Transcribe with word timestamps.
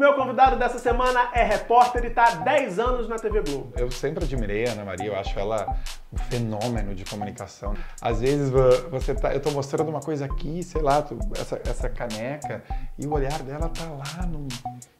meu 0.00 0.14
convidado 0.14 0.56
dessa 0.56 0.78
semana 0.78 1.28
é 1.34 1.44
repórter 1.44 2.04
e 2.04 2.06
está 2.06 2.24
há 2.24 2.34
10 2.36 2.78
anos 2.78 3.06
na 3.06 3.16
TV 3.16 3.42
Globo. 3.42 3.74
Eu 3.76 3.90
sempre 3.90 4.24
admirei 4.24 4.66
a 4.66 4.72
Ana 4.72 4.82
Maria, 4.82 5.08
eu 5.08 5.14
acho 5.14 5.38
ela 5.38 5.76
um 6.10 6.16
fenômeno 6.16 6.94
de 6.94 7.04
comunicação. 7.04 7.74
Às 8.00 8.22
vezes 8.22 8.50
você 8.90 9.14
tá, 9.14 9.30
eu 9.32 9.36
estou 9.36 9.52
mostrando 9.52 9.90
uma 9.90 10.00
coisa 10.00 10.24
aqui, 10.24 10.62
sei 10.62 10.80
lá, 10.80 11.06
essa, 11.38 11.60
essa 11.66 11.90
caneca, 11.90 12.64
e 12.98 13.06
o 13.06 13.12
olhar 13.12 13.42
dela 13.42 13.68
tá 13.68 13.84
lá 13.90 14.26
num, 14.26 14.48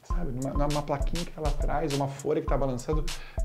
sabe, 0.05 0.33
numa, 0.33 0.69
numa 0.69 0.83
plaquinha 0.83 1.25
que 1.25 1.33
ela 1.35 1.51
traz, 1.51 1.95
uma 1.95 2.07
folha 2.07 2.43
que 2.43 2.47
está 2.47 2.59
balançando, 2.59 3.03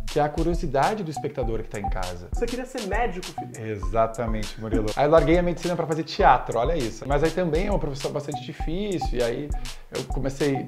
que 0.07 0.19
é 0.19 0.23
a 0.23 0.27
curiosidade 0.27 1.05
do 1.05 1.09
espectador 1.09 1.59
que 1.59 1.67
está 1.67 1.79
em 1.79 1.89
casa. 1.89 2.27
Você 2.33 2.45
queria 2.45 2.65
ser 2.65 2.85
médico, 2.87 3.27
Felipe? 3.27 3.61
Exatamente, 3.61 4.59
Murilo. 4.59 4.87
Aí 4.93 5.05
eu 5.05 5.11
larguei 5.11 5.37
a 5.37 5.41
medicina 5.41 5.73
para 5.73 5.87
fazer 5.87 6.03
teatro, 6.03 6.59
olha 6.59 6.75
isso. 6.75 7.07
Mas 7.07 7.23
aí 7.23 7.31
também 7.31 7.67
é 7.67 7.69
uma 7.69 7.79
profissão 7.79 8.11
bastante 8.11 8.43
difícil, 8.43 9.19
e 9.19 9.23
aí 9.23 9.49
eu 9.95 10.03
comecei 10.13 10.67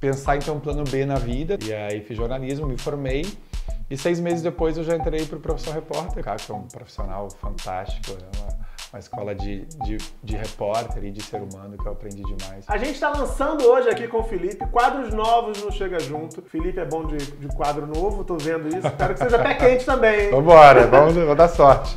pensar 0.00 0.36
em 0.36 0.40
ter 0.40 0.50
um 0.50 0.60
plano 0.60 0.84
B 0.84 1.04
na 1.04 1.16
vida. 1.16 1.58
E 1.64 1.72
aí 1.72 2.00
fiz 2.00 2.16
jornalismo, 2.16 2.66
me 2.66 2.78
formei. 2.78 3.24
E 3.88 3.96
seis 3.96 4.18
meses 4.18 4.42
depois 4.42 4.76
eu 4.76 4.84
já 4.84 4.96
entrei 4.96 5.24
para 5.26 5.38
o 5.38 5.40
Profissão 5.40 5.72
Repórter, 5.72 6.22
cara, 6.22 6.36
que 6.36 6.50
é 6.50 6.54
um 6.54 6.62
profissional 6.62 7.28
fantástico, 7.30 8.18
é 8.18 8.38
uma, 8.38 8.48
uma 8.92 8.98
escola 8.98 9.32
de, 9.32 9.64
de, 9.84 9.98
de, 10.24 10.36
repórter 10.36 11.04
e 11.04 11.10
de 11.12 11.22
ser 11.22 11.40
humano 11.40 11.76
que 11.78 11.86
eu 11.86 11.92
aprendi 11.92 12.22
demais. 12.22 12.64
A 12.66 12.78
gente 12.78 12.92
está 12.92 13.10
lançando 13.10 13.64
hoje 13.64 13.88
aqui 13.88 14.08
com 14.08 14.18
o 14.18 14.24
Felipe 14.24 14.66
quadros 14.66 15.14
novos 15.14 15.62
no 15.62 15.70
Chega 15.70 16.00
Junto. 16.00 16.42
Felipe 16.42 16.80
é 16.80 16.84
bom 16.84 17.06
de, 17.06 17.16
de 17.16 17.46
quadro 17.48 17.86
novo, 17.86 18.24
tô 18.24 18.36
vendo 18.36 18.66
isso. 18.68 18.86
Espero 18.86 19.14
que 19.14 19.20
seja 19.20 19.38
pé 19.38 19.54
quente 19.54 19.84
também, 19.84 20.24
hein? 20.24 20.30
Vambora, 20.30 20.86
vamos, 20.88 21.14
vamos 21.14 21.36
dar 21.36 21.48
sorte. 21.48 21.96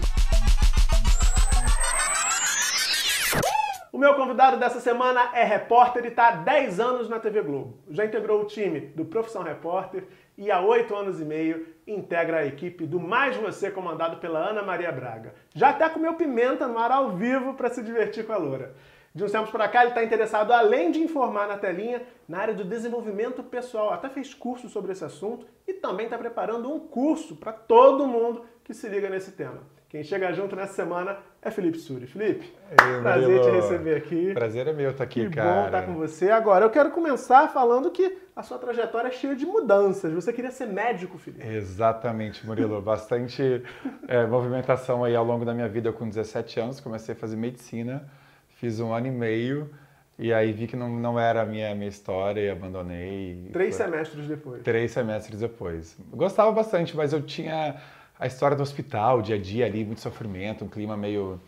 Meu 3.99 4.15
convidado 4.15 4.55
dessa 4.55 4.79
semana 4.79 5.31
é 5.33 5.43
repórter 5.43 6.05
e 6.05 6.07
está 6.07 6.29
há 6.29 6.31
10 6.31 6.79
anos 6.79 7.09
na 7.09 7.19
TV 7.19 7.41
Globo. 7.41 7.77
Já 7.89 8.05
integrou 8.05 8.41
o 8.41 8.45
time 8.45 8.79
do 8.79 9.03
Profissão 9.03 9.43
Repórter 9.43 10.07
e 10.37 10.49
há 10.49 10.61
8 10.61 10.95
anos 10.95 11.19
e 11.19 11.25
meio 11.25 11.67
integra 11.85 12.37
a 12.37 12.45
equipe 12.45 12.87
do 12.87 12.97
Mais 12.97 13.35
Você, 13.35 13.69
comandado 13.69 14.15
pela 14.15 14.39
Ana 14.39 14.63
Maria 14.63 14.89
Braga. 14.89 15.33
Já 15.53 15.71
até 15.71 15.89
comeu 15.89 16.13
pimenta 16.13 16.65
no 16.65 16.77
ar 16.77 16.91
ao 16.91 17.09
vivo 17.09 17.55
para 17.55 17.69
se 17.69 17.83
divertir 17.83 18.25
com 18.25 18.31
a 18.31 18.37
loura. 18.37 18.73
De 19.13 19.21
uns 19.21 19.33
tempos 19.33 19.51
para 19.51 19.67
cá, 19.67 19.81
ele 19.81 19.89
está 19.89 20.01
interessado, 20.01 20.53
além 20.53 20.91
de 20.91 21.01
informar 21.01 21.49
na 21.49 21.57
telinha, 21.57 22.01
na 22.25 22.37
área 22.39 22.53
do 22.53 22.63
desenvolvimento 22.63 23.43
pessoal. 23.43 23.91
Até 23.91 24.07
fez 24.07 24.33
curso 24.33 24.69
sobre 24.69 24.93
esse 24.93 25.03
assunto 25.03 25.45
e 25.67 25.73
também 25.73 26.05
está 26.05 26.17
preparando 26.17 26.73
um 26.73 26.79
curso 26.79 27.35
para 27.35 27.51
todo 27.51 28.07
mundo 28.07 28.45
que 28.63 28.73
se 28.73 28.87
liga 28.87 29.09
nesse 29.09 29.33
tema. 29.33 29.59
Quem 29.89 30.03
chega 30.03 30.31
junto 30.31 30.55
nessa 30.55 30.73
semana 30.73 31.17
é 31.41 31.49
Felipe 31.49 31.79
Suri. 31.79 32.05
Felipe, 32.05 32.53
Ei, 32.69 33.01
prazer 33.01 33.27
Murilo. 33.27 33.43
te 33.43 33.49
receber 33.49 33.95
aqui. 33.95 34.33
Prazer 34.35 34.67
é 34.67 34.73
meu 34.73 34.91
estar 34.91 35.03
aqui, 35.03 35.27
que 35.27 35.35
cara. 35.35 35.61
bom 35.61 35.65
estar 35.65 35.81
com 35.87 35.95
você. 35.95 36.29
Agora, 36.29 36.63
eu 36.63 36.69
quero 36.69 36.91
começar 36.91 37.47
falando 37.47 37.89
que 37.89 38.19
a 38.35 38.43
sua 38.43 38.59
trajetória 38.59 39.07
é 39.07 39.11
cheia 39.11 39.35
de 39.35 39.47
mudanças. 39.47 40.13
Você 40.13 40.31
queria 40.31 40.51
ser 40.51 40.67
médico, 40.67 41.17
Felipe. 41.17 41.43
Exatamente, 41.43 42.45
Murilo. 42.45 42.79
Bastante 42.83 43.63
é, 44.07 44.27
movimentação 44.27 45.03
aí 45.03 45.15
ao 45.15 45.25
longo 45.25 45.43
da 45.43 45.55
minha 45.55 45.67
vida. 45.67 45.91
com 45.91 46.07
17 46.07 46.59
anos 46.59 46.79
comecei 46.79 47.15
a 47.15 47.17
fazer 47.17 47.35
medicina, 47.35 48.07
fiz 48.47 48.79
um 48.79 48.93
ano 48.93 49.07
e 49.07 49.11
meio. 49.11 49.71
E 50.19 50.31
aí 50.31 50.51
vi 50.51 50.67
que 50.67 50.75
não, 50.75 50.89
não 50.89 51.19
era 51.19 51.41
a 51.41 51.45
minha, 51.45 51.73
minha 51.73 51.89
história 51.89 52.41
e 52.41 52.49
abandonei. 52.49 53.49
Três 53.51 53.75
foi... 53.75 53.85
semestres 53.85 54.27
depois. 54.27 54.61
Três 54.61 54.91
semestres 54.91 55.39
depois. 55.39 55.97
Gostava 56.11 56.51
bastante, 56.51 56.95
mas 56.95 57.11
eu 57.11 57.23
tinha 57.23 57.77
a 58.19 58.27
história 58.27 58.55
do 58.55 58.61
hospital, 58.61 59.19
o 59.19 59.21
dia 59.21 59.35
a 59.35 59.39
dia 59.39 59.65
ali, 59.65 59.85
muito 59.85 60.01
sofrimento, 60.01 60.65
um 60.65 60.67
clima 60.67 60.97
meio 60.97 61.39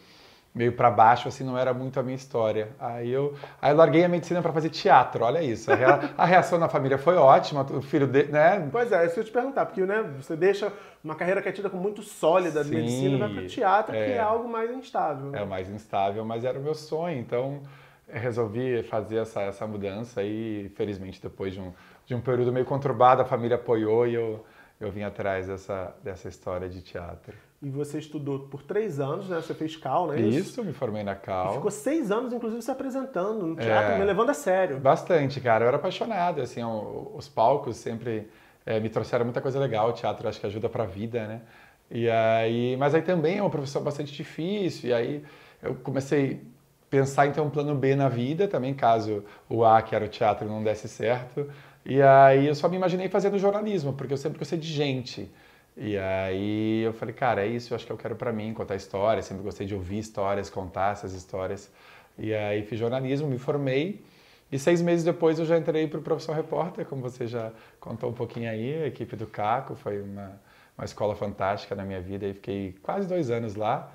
meio 0.54 0.74
para 0.74 0.92
baixo, 0.92 1.28
assim, 1.28 1.44
não 1.44 1.58
era 1.58 1.74
muito 1.74 2.00
a 2.00 2.04
minha 2.04 2.16
história. 2.16 2.70
Aí 2.78 3.10
eu, 3.10 3.34
aí 3.62 3.72
eu 3.72 3.78
larguei 3.78 4.04
a 4.04 4.10
medicina 4.10 4.42
para 4.42 4.52
fazer 4.52 4.70
teatro, 4.70 5.24
olha 5.24 5.42
isso. 5.42 5.72
A, 5.72 5.76
rea, 5.76 6.14
a, 6.18 6.26
reação 6.26 6.60
na 6.60 6.68
família 6.68 6.98
foi 6.98 7.16
ótima, 7.16 7.62
o 7.62 7.82
filho 7.82 8.06
dele, 8.06 8.32
né? 8.34 8.68
Pois 8.70 8.92
é, 8.92 9.06
isso 9.06 9.20
eu 9.20 9.24
te 9.24 9.32
perguntar, 9.32 9.66
porque 9.66 9.82
né, 9.82 10.04
você 10.20 10.36
deixa 10.36 10.72
uma 11.02 11.16
carreira 11.16 11.42
que 11.42 11.48
é 11.48 11.52
tida 11.52 11.70
como 11.70 11.82
muito 11.82 12.02
sólida 12.02 12.64
de 12.64 12.72
medicina 12.72 13.18
vai 13.18 13.30
para 13.34 13.46
teatro, 13.48 13.96
é, 13.96 14.06
que 14.06 14.12
é 14.12 14.20
algo 14.20 14.50
mais 14.50 14.70
instável. 14.72 15.32
Né? 15.32 15.42
É 15.42 15.46
mais 15.46 15.70
instável, 15.70 16.26
mas 16.26 16.44
era 16.44 16.60
o 16.60 16.62
meu 16.62 16.76
sonho, 16.76 17.18
então 17.18 17.62
resolvi 18.10 18.84
fazer 18.84 19.20
essa, 19.20 19.42
essa 19.42 19.66
mudança 19.66 20.22
e 20.22 20.70
felizmente 20.76 21.22
depois 21.22 21.54
de 21.54 21.62
um, 21.62 21.72
de 22.06 22.14
um 22.14 22.20
período 22.20 22.52
meio 22.52 22.66
conturbado, 22.66 23.22
a 23.22 23.26
família 23.26 23.56
apoiou 23.56 24.06
e 24.06 24.16
eu 24.16 24.46
eu 24.84 24.92
vim 24.92 25.04
atrás 25.04 25.48
dessa, 25.48 25.96
dessa 26.04 26.28
história 26.28 26.68
de 26.68 26.82
teatro. 26.82 27.34
E 27.62 27.70
você 27.70 28.00
estudou 28.00 28.40
por 28.40 28.64
três 28.64 29.00
anos, 29.00 29.30
né? 29.30 29.36
Você 29.36 29.54
fez 29.54 29.76
Cal, 29.78 30.08
né? 30.08 30.20
Isso, 30.20 30.64
me 30.64 30.74
formei 30.74 31.04
na 31.04 31.14
Cal. 31.14 31.52
E 31.52 31.56
ficou 31.56 31.70
seis 31.70 32.10
anos, 32.10 32.34
inclusive, 32.34 32.60
se 32.62 32.72
apresentando 32.72 33.46
no 33.46 33.56
teatro, 33.56 33.94
é, 33.94 34.00
me 34.00 34.06
levando 34.06 34.32
a 34.32 34.34
sério. 34.34 34.80
Bastante, 34.80 35.40
cara. 35.40 35.64
Eu 35.64 35.68
era 35.68 35.78
apaixonado, 35.78 36.42
assim, 36.42 36.62
os 36.64 37.30
palcos 37.30 37.78
sempre 37.78 38.28
é, 38.66 38.80
me 38.80 38.90
trouxeram 38.90 39.26
muita 39.26 39.42
coisa 39.42 39.60
legal. 39.60 39.90
O 39.90 39.94
teatro 39.94 40.28
acho 40.28 40.40
que 40.40 40.48
ajuda 40.48 40.68
para 40.68 40.84
a 40.84 40.88
vida, 40.88 41.28
né? 41.28 41.42
E 41.90 42.10
aí, 42.10 42.76
mas 42.78 42.96
aí 42.96 43.04
também 43.04 43.38
é 43.38 43.42
uma 43.42 43.50
profissão 43.50 43.84
bastante 43.84 44.12
difícil. 44.12 44.90
E 44.90 44.94
aí 44.94 45.24
eu 45.62 45.76
comecei 45.76 46.42
a 46.42 46.90
pensar 46.90 47.28
em 47.28 47.32
ter 47.32 47.42
um 47.42 47.50
plano 47.50 47.76
B 47.76 47.96
na 47.96 48.10
vida, 48.10 48.48
também 48.48 48.74
caso 48.74 49.24
o 49.48 49.64
A, 49.64 49.84
que 49.84 49.94
era 49.94 50.06
o 50.06 50.08
teatro, 50.08 50.48
não 50.48 50.64
desse 50.64 50.88
certo. 50.88 51.48
E 51.86 52.02
aí 52.02 52.48
eu 52.48 52.56
só 52.56 52.70
me 52.70 52.76
imaginei 52.76 53.10
fazendo 53.10 53.38
jornalismo, 53.40 53.94
porque 53.94 54.14
eu 54.14 54.18
sempre 54.18 54.38
gostei 54.40 54.58
de 54.60 54.68
gente. 54.68 55.32
E 55.76 55.98
aí 55.98 56.82
eu 56.84 56.94
falei, 56.94 57.14
cara, 57.14 57.46
é 57.46 57.48
isso, 57.48 57.74
eu 57.74 57.76
acho 57.76 57.86
que 57.86 57.92
eu 57.92 57.98
quero 57.98 58.16
para 58.16 58.32
mim, 58.32 58.54
contar 58.54 58.76
histórias, 58.76 59.26
sempre 59.26 59.44
gostei 59.44 59.66
de 59.66 59.74
ouvir 59.74 60.00
histórias, 60.00 60.50
contar 60.50 60.94
essas 60.94 61.14
histórias. 61.14 61.72
E 62.18 62.34
aí 62.34 62.64
fiz 62.64 62.80
jornalismo, 62.80 63.28
me 63.28 63.38
formei. 63.38 64.04
E 64.52 64.60
seis 64.60 64.82
meses 64.82 65.06
depois 65.06 65.40
eu 65.40 65.46
já 65.46 65.58
entrei 65.58 65.88
para 65.88 66.00
o 66.00 66.02
Profissão 66.04 66.36
Repórter, 66.36 66.86
como 66.86 67.02
você 67.02 67.26
já 67.26 67.52
contou 67.80 68.10
um 68.10 68.14
pouquinho 68.14 68.50
aí, 68.50 68.84
a 68.84 68.88
equipe 68.88 69.16
do 69.16 69.26
Caco, 69.26 69.76
foi 69.76 70.02
uma, 70.02 70.40
uma 70.78 70.84
escola 70.86 71.16
fantástica 71.16 71.74
na 71.74 71.86
minha 71.86 72.02
vida. 72.02 72.28
E 72.28 72.34
fiquei 72.34 72.76
quase 72.84 73.08
dois 73.08 73.30
anos 73.32 73.56
lá 73.56 73.92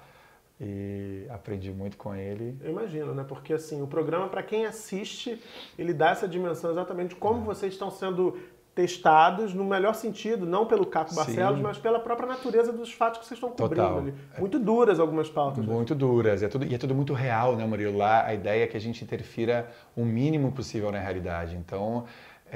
e 0.61 1.27
aprendi 1.29 1.71
muito 1.71 1.97
com 1.97 2.15
ele. 2.15 2.57
Eu 2.63 2.71
imagino, 2.71 3.15
né? 3.15 3.25
Porque 3.29 3.53
assim, 3.53 3.83
o 3.83 3.87
programa 3.87 4.29
para 4.29 4.43
quem 4.43 4.65
assiste, 4.65 5.41
ele 5.79 5.93
dá 5.93 6.11
essa 6.11 6.27
dimensão 6.27 6.71
exatamente 6.71 7.11
de 7.11 7.17
como 7.17 7.43
é. 7.43 7.45
vocês 7.45 7.73
estão 7.73 7.91
sendo 7.91 8.39
testados 8.75 9.55
no 9.55 9.65
melhor 9.65 9.95
sentido, 9.95 10.45
não 10.45 10.67
pelo 10.67 10.85
Caco 10.85 11.15
Barcelos, 11.15 11.57
Sim. 11.57 11.63
mas 11.63 11.79
pela 11.79 11.99
própria 11.99 12.29
natureza 12.29 12.71
dos 12.75 12.93
fatos 12.93 13.21
que 13.21 13.27
vocês 13.27 13.39
estão 13.39 13.49
cobrindo 13.49 13.75
Total. 13.75 13.99
ali. 13.99 14.15
Muito 14.39 14.59
duras 14.59 15.01
algumas 15.01 15.31
pautas. 15.31 15.65
Né? 15.65 15.73
Muito 15.73 15.95
né? 15.95 15.99
duras. 15.99 16.43
É 16.43 16.49
tudo, 16.49 16.67
e 16.67 16.75
é 16.75 16.79
tudo 16.79 16.95
muito 16.95 17.15
real, 17.15 17.57
né, 17.57 17.65
Murilo? 17.65 17.97
Lá 17.97 18.27
a 18.27 18.35
ideia 18.35 18.65
é 18.65 18.67
que 18.67 18.77
a 18.77 18.81
gente 18.81 19.03
interfira 19.03 19.67
o 19.97 20.05
mínimo 20.05 20.53
possível 20.53 20.93
na 20.93 20.99
realidade. 20.99 21.57
Então, 21.57 22.05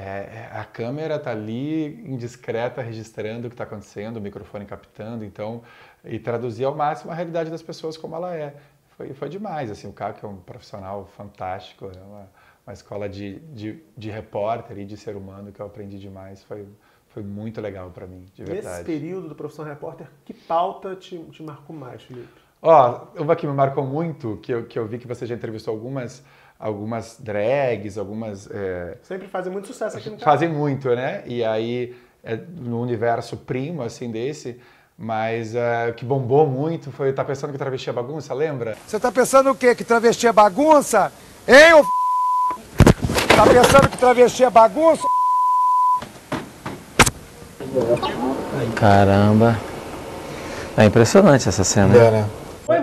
é, 0.01 0.49
é 0.53 0.59
a 0.59 0.65
câmera 0.65 1.17
está 1.17 1.31
ali 1.31 2.01
indiscreta, 2.07 2.81
registrando 2.81 3.47
o 3.47 3.51
que 3.51 3.55
está 3.55 3.65
acontecendo, 3.65 4.17
o 4.17 4.21
microfone 4.21 4.65
captando. 4.65 5.25
Então, 5.25 5.63
e 6.05 6.19
traduzir 6.19 6.65
ao 6.65 6.75
máximo 6.75 7.13
a 7.13 7.15
realidade 7.15 7.51
das 7.51 7.63
pessoas 7.63 7.97
como 7.97 8.17
ela 8.17 8.35
é. 8.35 8.55
Foi, 8.97 9.13
foi 9.15 9.29
demais, 9.29 9.71
assim, 9.71 9.89
o 9.89 9.93
Caco 9.93 10.27
é 10.27 10.29
um 10.29 10.37
profissional 10.37 11.07
fantástico, 11.17 11.87
é 11.87 12.01
uma, 12.01 12.29
uma 12.67 12.73
escola 12.73 13.09
de, 13.09 13.39
de, 13.39 13.83
de 13.97 14.11
repórter 14.11 14.79
e 14.79 14.85
de 14.85 14.97
ser 14.97 15.17
humano 15.17 15.53
que 15.53 15.61
eu 15.61 15.67
aprendi 15.67 15.99
demais, 15.99 16.43
foi, 16.45 16.67
foi 17.09 17.23
muito 17.23 17.61
legal 17.61 17.91
para 17.91 18.07
mim, 18.07 18.27
de 18.35 18.45
verdade. 18.45 18.67
Nesse 18.67 18.85
período 18.85 19.29
do 19.29 19.35
profissão 19.35 19.65
repórter, 19.65 20.07
que 20.25 20.35
pauta 20.35 20.95
te, 20.97 21.19
te 21.19 21.43
marcou 21.43 21.75
mais, 21.75 22.03
Felipe? 22.03 22.29
Ó, 22.63 23.07
oh, 23.17 23.23
uma 23.23 23.35
que 23.35 23.47
me 23.47 23.55
marcou 23.55 23.87
muito, 23.87 24.39
que 24.43 24.53
eu, 24.53 24.67
que 24.67 24.79
eu 24.79 24.87
vi 24.87 24.99
que 24.99 25.07
você 25.07 25.25
já 25.25 25.35
entrevistou 25.35 25.73
algumas, 25.73 26.23
algumas 26.61 27.17
drags, 27.19 27.97
algumas... 27.97 28.49
É, 28.51 28.99
Sempre 29.03 29.27
fazem 29.27 29.51
muito 29.51 29.67
sucesso 29.67 29.97
aqui 29.97 30.11
no 30.11 30.19
canal. 30.19 30.35
Fazem 30.35 30.49
muito, 30.49 30.95
né? 30.95 31.23
E 31.27 31.43
aí, 31.43 31.97
é, 32.23 32.37
no 32.37 32.81
universo 32.81 33.39
primo, 33.39 33.83
assim, 33.83 34.11
desse 34.11 34.61
mas 35.03 35.55
uh, 35.55 35.95
que 35.97 36.05
bombou 36.05 36.47
muito 36.47 36.93
foi 36.93 37.11
Tá 37.15 37.25
pensando 37.25 37.53
que 37.53 37.57
travesti 37.57 37.89
é 37.89 37.93
bagunça, 37.93 38.35
lembra? 38.35 38.77
Você 38.87 39.01
tá 39.01 39.11
pensando 39.11 39.51
o 39.51 39.55
quê? 39.55 39.75
Que 39.75 39.83
travesti 39.83 40.27
é 40.27 40.33
bagunça? 40.33 41.11
Hein, 41.49 41.73
ô 41.73 41.83
Tá 43.35 43.47
pensando 43.47 43.89
que 43.89 43.97
travesti 43.97 44.45
é 44.45 44.51
bagunça? 44.51 45.03
Caramba. 48.77 49.59
É 50.77 50.85
impressionante 50.85 51.49
essa 51.49 51.65
cena. 51.65 51.97
É, 51.97 52.11
né? 52.11 52.29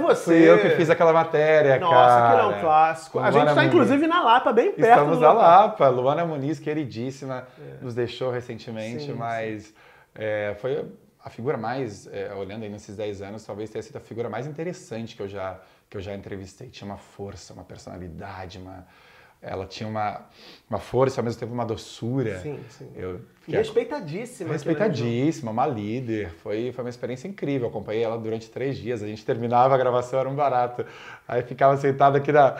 Você. 0.07 0.23
Fui 0.23 0.49
eu 0.49 0.61
que 0.61 0.69
fiz 0.71 0.89
aquela 0.89 1.13
matéria, 1.13 1.79
Nossa, 1.79 1.93
cara. 1.93 2.07
Nossa, 2.07 2.27
aquilo 2.27 2.41
é 2.41 2.55
um 2.55 2.61
clássico. 2.61 3.19
a 3.19 3.31
gente 3.31 3.47
está 3.47 3.65
inclusive 3.65 4.07
na 4.07 4.23
Lapa, 4.23 4.53
bem 4.53 4.71
perto 4.71 4.89
Estamos 4.89 5.19
na 5.19 5.33
Lapa. 5.33 5.89
Luana 5.89 6.25
Muniz, 6.25 6.59
queridíssima, 6.59 7.47
é. 7.59 7.83
nos 7.83 7.93
deixou 7.93 8.31
recentemente, 8.31 9.05
sim, 9.05 9.13
mas 9.13 9.63
sim. 9.63 9.73
É, 10.15 10.55
foi 10.59 10.85
a 11.23 11.29
figura 11.29 11.57
mais, 11.57 12.07
é, 12.07 12.33
olhando 12.33 12.63
aí 12.63 12.69
nesses 12.69 12.95
10 12.95 13.21
anos, 13.21 13.45
talvez 13.45 13.69
tenha 13.69 13.83
sido 13.83 13.97
a 13.97 13.99
figura 13.99 14.29
mais 14.29 14.47
interessante 14.47 15.15
que 15.15 15.21
eu 15.21 15.27
já, 15.27 15.59
que 15.89 15.97
eu 15.97 16.01
já 16.01 16.15
entrevistei. 16.15 16.69
Tinha 16.69 16.89
uma 16.89 16.97
força, 16.97 17.53
uma 17.53 17.63
personalidade, 17.63 18.57
uma, 18.57 18.87
ela 19.41 19.65
tinha 19.65 19.87
uma, 19.87 20.21
uma 20.69 20.79
força, 20.79 21.21
ao 21.21 21.23
mesmo 21.23 21.39
tempo 21.39 21.53
uma 21.53 21.65
doçura. 21.65 22.39
Sim, 22.39 22.59
sim. 22.69 22.89
Eu 22.95 23.21
fiquei 23.41 23.59
respeitadíssima. 23.59 24.51
respeitadíssima, 24.51 25.51
uma 25.51 25.65
líder. 25.67 26.31
Foi, 26.41 26.71
foi 26.71 26.83
uma 26.83 26.89
experiência 26.89 27.27
incrível. 27.27 27.67
Eu 27.67 27.69
acompanhei 27.69 28.03
ela 28.03 28.17
durante 28.17 28.49
três 28.49 28.77
dias. 28.77 29.03
A 29.03 29.07
gente 29.07 29.23
terminava 29.23 29.75
a 29.75 29.77
gravação, 29.77 30.19
era 30.19 30.27
um 30.27 30.35
barato. 30.35 30.85
Aí 31.27 31.43
ficava 31.43 31.77
sentado 31.77 32.17
aqui 32.17 32.31
na, 32.31 32.57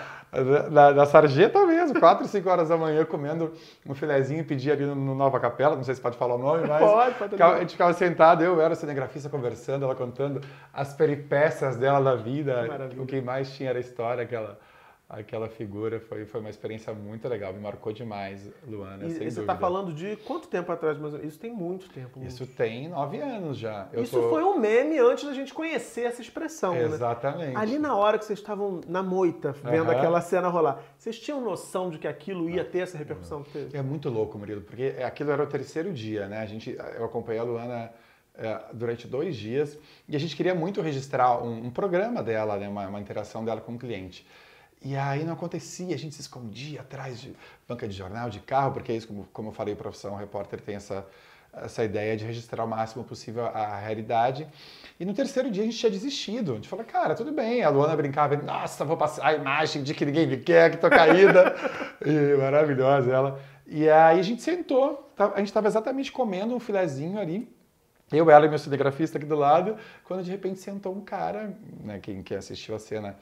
na, 0.70 0.92
na 0.94 1.06
sarjeta 1.06 1.66
mesmo, 1.66 2.00
quatro, 2.00 2.28
cinco 2.28 2.50
horas 2.50 2.70
da 2.70 2.78
manhã, 2.78 3.04
comendo 3.06 3.52
um 3.86 3.96
filezinho, 3.96 4.44
pedia 4.46 4.74
ali 4.74 4.86
no, 4.86 4.94
no 4.94 5.16
Nova 5.16 5.40
Capela, 5.40 5.76
não 5.76 5.84
sei 5.84 5.96
se 5.96 6.02
pode 6.02 6.18
falar 6.18 6.36
o 6.36 6.38
nome, 6.38 6.68
mas 6.68 6.80
Pode, 6.86 7.16
pode. 7.16 7.32
ficava- 7.32 7.56
a 7.56 7.60
gente 7.62 7.72
ficava 7.72 7.94
sentado, 7.94 8.44
eu 8.44 8.62
era 8.62 8.76
cinegrafista 8.76 9.30
conversando, 9.30 9.84
ela 9.86 9.96
contando 9.96 10.42
as 10.74 10.94
peripécias 10.94 11.76
dela 11.76 12.00
da 12.00 12.16
vida. 12.16 12.62
Que 12.64 12.68
maravilha. 12.68 13.02
O 13.02 13.06
que 13.06 13.20
mais 13.22 13.52
tinha 13.52 13.70
era 13.70 13.80
a 13.80 13.82
história, 13.82 14.24
aquela, 14.24 14.60
aquela 15.10 15.48
figura. 15.48 16.00
Foi, 16.00 16.26
foi 16.26 16.40
uma 16.42 16.50
experiência 16.50 16.94
muito 16.94 17.28
legal, 17.28 17.54
me 17.54 17.60
marcou 17.60 17.94
demais, 17.94 18.50
Luana, 18.68 19.06
E, 19.06 19.12
sem 19.12 19.28
e 19.28 19.32
você 19.32 19.42
está 19.42 19.56
falando 19.56 19.94
de 19.94 20.16
quanto 20.18 20.48
tempo 20.48 20.72
atrás? 20.72 20.98
Mas 20.98 21.14
isso 21.24 21.40
tem 21.40 21.52
muito 21.52 21.90
tempo. 21.90 22.22
Isso 22.24 22.46
tem 22.46 22.90
nove 22.90 23.20
anos 23.20 23.58
já. 23.58 23.88
Eu 23.94 24.04
Isso 24.04 24.20
tô- 24.20 24.30
foi 24.30 24.44
um 24.44 24.60
meme 24.60 24.98
antes 25.00 25.24
da 25.26 25.34
gente 25.34 25.54
conhecer 25.54 26.02
essa 26.02 26.22
expressão, 26.22 26.74
né? 26.74 26.84
Exatamente. 26.84 27.56
Ali 27.56 27.80
na 27.80 27.96
hora 27.96 28.18
que 28.18 28.26
vocês 28.26 28.40
estavam 28.40 28.82
na 28.88 29.02
moita, 29.02 29.52
vendo 29.64 29.90
Aham. 29.90 29.98
aquela 29.98 30.22
cena 30.22 30.48
rolar, 30.50 30.82
vocês 30.98 31.18
tinham 31.20 31.42
noção 31.42 31.90
de 31.90 31.98
que 31.98 32.08
aquilo 32.08 32.50
ia 32.50 32.66
ter 32.66 32.80
essa 32.80 32.98
repercussão 32.98 33.44
que 33.44 33.52
teve? 33.52 33.78
É 33.78 33.82
muito 33.82 34.10
louco, 34.10 34.38
Murilo, 34.38 34.62
porque 34.62 34.96
aquilo 35.04 35.32
era 35.32 35.44
o 35.44 35.48
terceiro 35.48 35.94
dia, 35.94 36.28
né? 36.28 36.40
A 36.40 36.46
gente, 36.46 36.76
eu 36.96 37.06
acompanhei 37.06 37.40
a 37.40 37.44
Luana 37.44 37.92
é, 38.36 38.60
durante 38.74 39.08
dois 39.08 39.36
dias 39.36 39.78
e 40.08 40.16
a 40.16 40.20
gente 40.20 40.36
queria 40.36 40.54
muito 40.54 40.82
registrar 40.82 41.42
um, 41.42 41.66
um 41.66 41.72
programa 41.72 42.22
dela, 42.22 42.58
né? 42.58 42.68
uma, 42.70 42.88
uma 42.88 43.00
interação 43.00 43.44
dela 43.44 43.62
com 43.62 43.74
o 43.74 43.80
cliente. 43.80 44.28
E 44.82 44.96
aí 44.96 45.24
não 45.24 45.34
acontecia, 45.34 45.94
a 45.96 45.98
gente 45.98 46.16
se 46.16 46.22
escondia 46.22 46.82
atrás 46.82 47.20
de 47.20 47.36
banca 47.68 47.88
de 47.88 47.96
jornal, 47.96 48.30
de 48.30 48.40
carro, 48.40 48.72
porque 48.72 48.92
é 48.92 48.96
isso, 48.96 49.08
como, 49.08 49.28
como 49.34 49.50
eu 49.50 49.54
falei, 49.54 49.76
profissão 49.76 50.16
repórter 50.16 50.62
tem 50.62 50.76
essa, 50.76 51.06
essa 51.52 51.84
ideia 51.84 52.16
de 52.16 52.24
registrar 52.26 52.64
o 52.64 52.68
máximo 52.68 53.04
possível 53.04 53.46
a, 53.48 53.50
a 53.50 53.80
realidade. 53.80 54.48
E 55.00 55.06
no 55.06 55.14
terceiro 55.14 55.50
dia 55.50 55.64
a 55.64 55.66
gente 55.66 55.78
tinha 55.78 55.92
desistido. 55.92 56.52
A 56.54 56.56
gente 56.56 56.70
falou, 56.70 56.86
cara, 56.86 57.16
tudo 57.16 57.32
bem. 57.32 57.64
A 57.64 57.70
Luana 57.70 57.96
brincava, 57.96 58.36
nossa, 58.38 58.86
vou 58.86 58.98
passar 58.98 59.26
a 59.26 59.34
imagem 59.34 59.84
de 59.84 59.94
que 59.94 60.06
ninguém 60.06 60.28
me 60.28 60.38
quer, 60.38 60.72
que 60.72 60.78
tô 60.78 60.90
caída. 60.90 61.56
e 62.06 62.38
maravilhosa 62.38 63.12
ela. 63.12 63.40
E 63.66 63.90
aí 63.90 64.20
a 64.20 64.24
gente 64.24 64.42
sentou, 64.42 65.12
tá- 65.16 65.34
a 65.36 65.40
gente 65.40 65.48
estava 65.48 65.68
exatamente 65.68 66.12
comendo 66.12 66.56
um 66.56 66.60
filezinho 66.60 67.20
ali. 67.20 67.52
Eu, 68.12 68.30
ela 68.32 68.46
e 68.46 68.50
meu 68.50 68.58
cinegrafista 68.58 69.18
aqui 69.18 69.28
do 69.28 69.36
lado, 69.36 69.78
quando 70.04 70.24
de 70.24 70.32
repente 70.32 70.60
sentou 70.60 70.96
um 70.96 71.02
cara, 71.02 71.58
né, 71.84 72.00
quem, 72.00 72.24
quem 72.24 72.38
assistiu 72.38 72.76
a 72.76 72.80
cena 72.80 73.18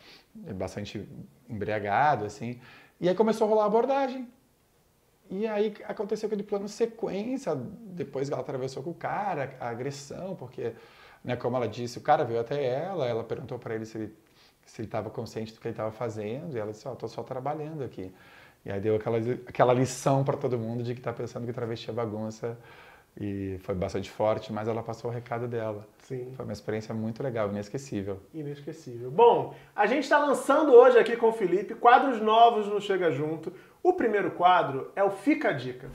é 0.45 0.53
bastante 0.53 1.07
embriagado, 1.49 2.25
assim, 2.25 2.59
e 3.01 3.09
aí 3.09 3.15
começou 3.15 3.47
a 3.47 3.49
rolar 3.49 3.63
a 3.63 3.67
abordagem. 3.67 4.27
E 5.27 5.47
aí 5.47 5.73
aconteceu 5.85 6.27
aquele 6.27 6.43
plano 6.43 6.67
sequência, 6.67 7.55
depois 7.55 8.29
ela 8.29 8.41
atravessou 8.41 8.83
com 8.83 8.91
o 8.91 8.93
cara, 8.93 9.55
a 9.59 9.69
agressão, 9.69 10.35
porque, 10.35 10.73
né, 11.23 11.35
como 11.35 11.57
ela 11.57 11.67
disse, 11.67 11.97
o 11.97 12.01
cara 12.01 12.23
veio 12.23 12.39
até 12.39 12.63
ela, 12.63 13.07
ela 13.07 13.23
perguntou 13.23 13.57
para 13.57 13.73
ele 13.73 13.85
se 13.85 13.97
ele 13.97 14.15
se 14.65 14.81
ele 14.81 14.87
estava 14.87 15.09
consciente 15.09 15.53
do 15.53 15.59
que 15.59 15.67
ele 15.67 15.73
estava 15.73 15.91
fazendo, 15.91 16.55
e 16.55 16.59
ela 16.59 16.71
disse, 16.71 16.87
ó, 16.87 16.95
tô 16.95 17.07
só 17.07 17.21
trabalhando 17.23 17.83
aqui. 17.83 18.11
E 18.65 18.71
aí 18.71 18.79
deu 18.81 18.95
aquela, 18.95 19.17
aquela 19.47 19.73
lição 19.73 20.23
para 20.23 20.35
todo 20.35 20.57
mundo 20.57 20.83
de 20.83 20.95
que 20.95 21.01
tá 21.01 21.13
pensando 21.13 21.45
que 21.45 21.53
travesti 21.53 21.89
é 21.89 21.93
bagunça, 21.93 22.57
e 23.19 23.57
foi 23.59 23.73
bastante 23.73 24.09
forte, 24.09 24.51
mas 24.51 24.67
ela 24.67 24.83
passou 24.83 25.09
o 25.09 25.13
recado 25.13 25.47
dela. 25.47 25.87
Sim. 25.99 26.33
Foi 26.35 26.45
uma 26.45 26.53
experiência 26.53 26.93
muito 26.93 27.23
legal, 27.23 27.49
inesquecível. 27.49 28.19
Inesquecível. 28.33 29.09
Bom, 29.09 29.55
a 29.75 29.85
gente 29.85 30.03
está 30.03 30.17
lançando 30.17 30.73
hoje 30.73 30.99
aqui 30.99 31.15
com 31.15 31.29
o 31.29 31.33
Felipe 31.33 31.75
quadros 31.75 32.21
novos 32.21 32.67
no 32.67 32.81
Chega 32.81 33.11
Junto. 33.11 33.53
O 33.81 33.93
primeiro 33.93 34.31
quadro 34.31 34.91
é 34.95 35.03
o 35.03 35.09
Fica 35.09 35.49
a 35.49 35.53
Dica. 35.53 35.89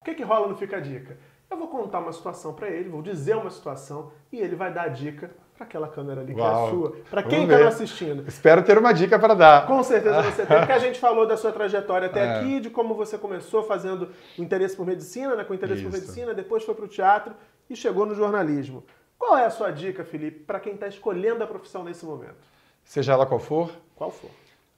O 0.00 0.04
que, 0.04 0.14
que 0.14 0.22
rola 0.22 0.48
no 0.48 0.56
Fica 0.56 0.76
a 0.76 0.80
Dica? 0.80 1.18
Eu 1.50 1.56
vou 1.56 1.68
contar 1.68 2.00
uma 2.00 2.12
situação 2.12 2.52
para 2.54 2.68
ele, 2.68 2.90
vou 2.90 3.02
dizer 3.02 3.34
uma 3.34 3.50
situação 3.50 4.12
e 4.30 4.38
ele 4.38 4.54
vai 4.54 4.72
dar 4.72 4.82
a 4.82 4.88
dica 4.88 5.34
para 5.58 5.66
aquela 5.66 5.88
câmera 5.88 6.20
ali 6.20 6.32
que 6.34 6.40
é 6.40 6.44
a 6.44 6.46
Uau. 6.46 6.70
sua. 6.70 6.96
Para 7.10 7.22
quem 7.24 7.42
está 7.42 7.66
assistindo. 7.66 8.24
Espero 8.28 8.62
ter 8.62 8.78
uma 8.78 8.92
dica 8.92 9.18
para 9.18 9.34
dar. 9.34 9.66
Com 9.66 9.82
certeza 9.82 10.22
você 10.22 10.46
tem, 10.46 10.56
porque 10.58 10.72
a 10.72 10.78
gente 10.78 11.00
falou 11.00 11.26
da 11.26 11.36
sua 11.36 11.50
trajetória 11.50 12.06
até 12.06 12.20
É. 12.24 12.38
aqui, 12.38 12.60
de 12.60 12.70
como 12.70 12.94
você 12.94 13.18
começou 13.18 13.64
fazendo 13.64 14.08
o 14.38 14.42
interesse 14.42 14.76
por 14.76 14.86
medicina, 14.86 15.34
né, 15.34 15.42
com 15.44 15.52
interesse 15.52 15.82
por 15.82 15.88
Isso. 15.92 16.00
medicina, 16.00 16.32
depois 16.32 16.62
foi 16.64 16.74
para 16.74 16.84
o 16.84 16.88
teatro 16.88 17.34
e 17.68 17.74
chegou 17.74 18.06
no 18.06 18.14
jornalismo. 18.14 18.84
Qual 19.18 19.36
é 19.36 19.44
a 19.46 19.50
sua 19.50 19.72
dica, 19.72 20.04
Felipe, 20.04 20.40
para 20.44 20.60
quem 20.60 20.74
está 20.74 20.86
escolhendo 20.86 21.42
a 21.42 21.46
profissão 21.46 21.82
nesse 21.82 22.06
momento? 22.06 22.36
Seja 22.84 23.12
ela 23.14 23.26
qual 23.26 23.40
for, 23.40 23.70
Qual 23.96 24.10
for? 24.12 24.30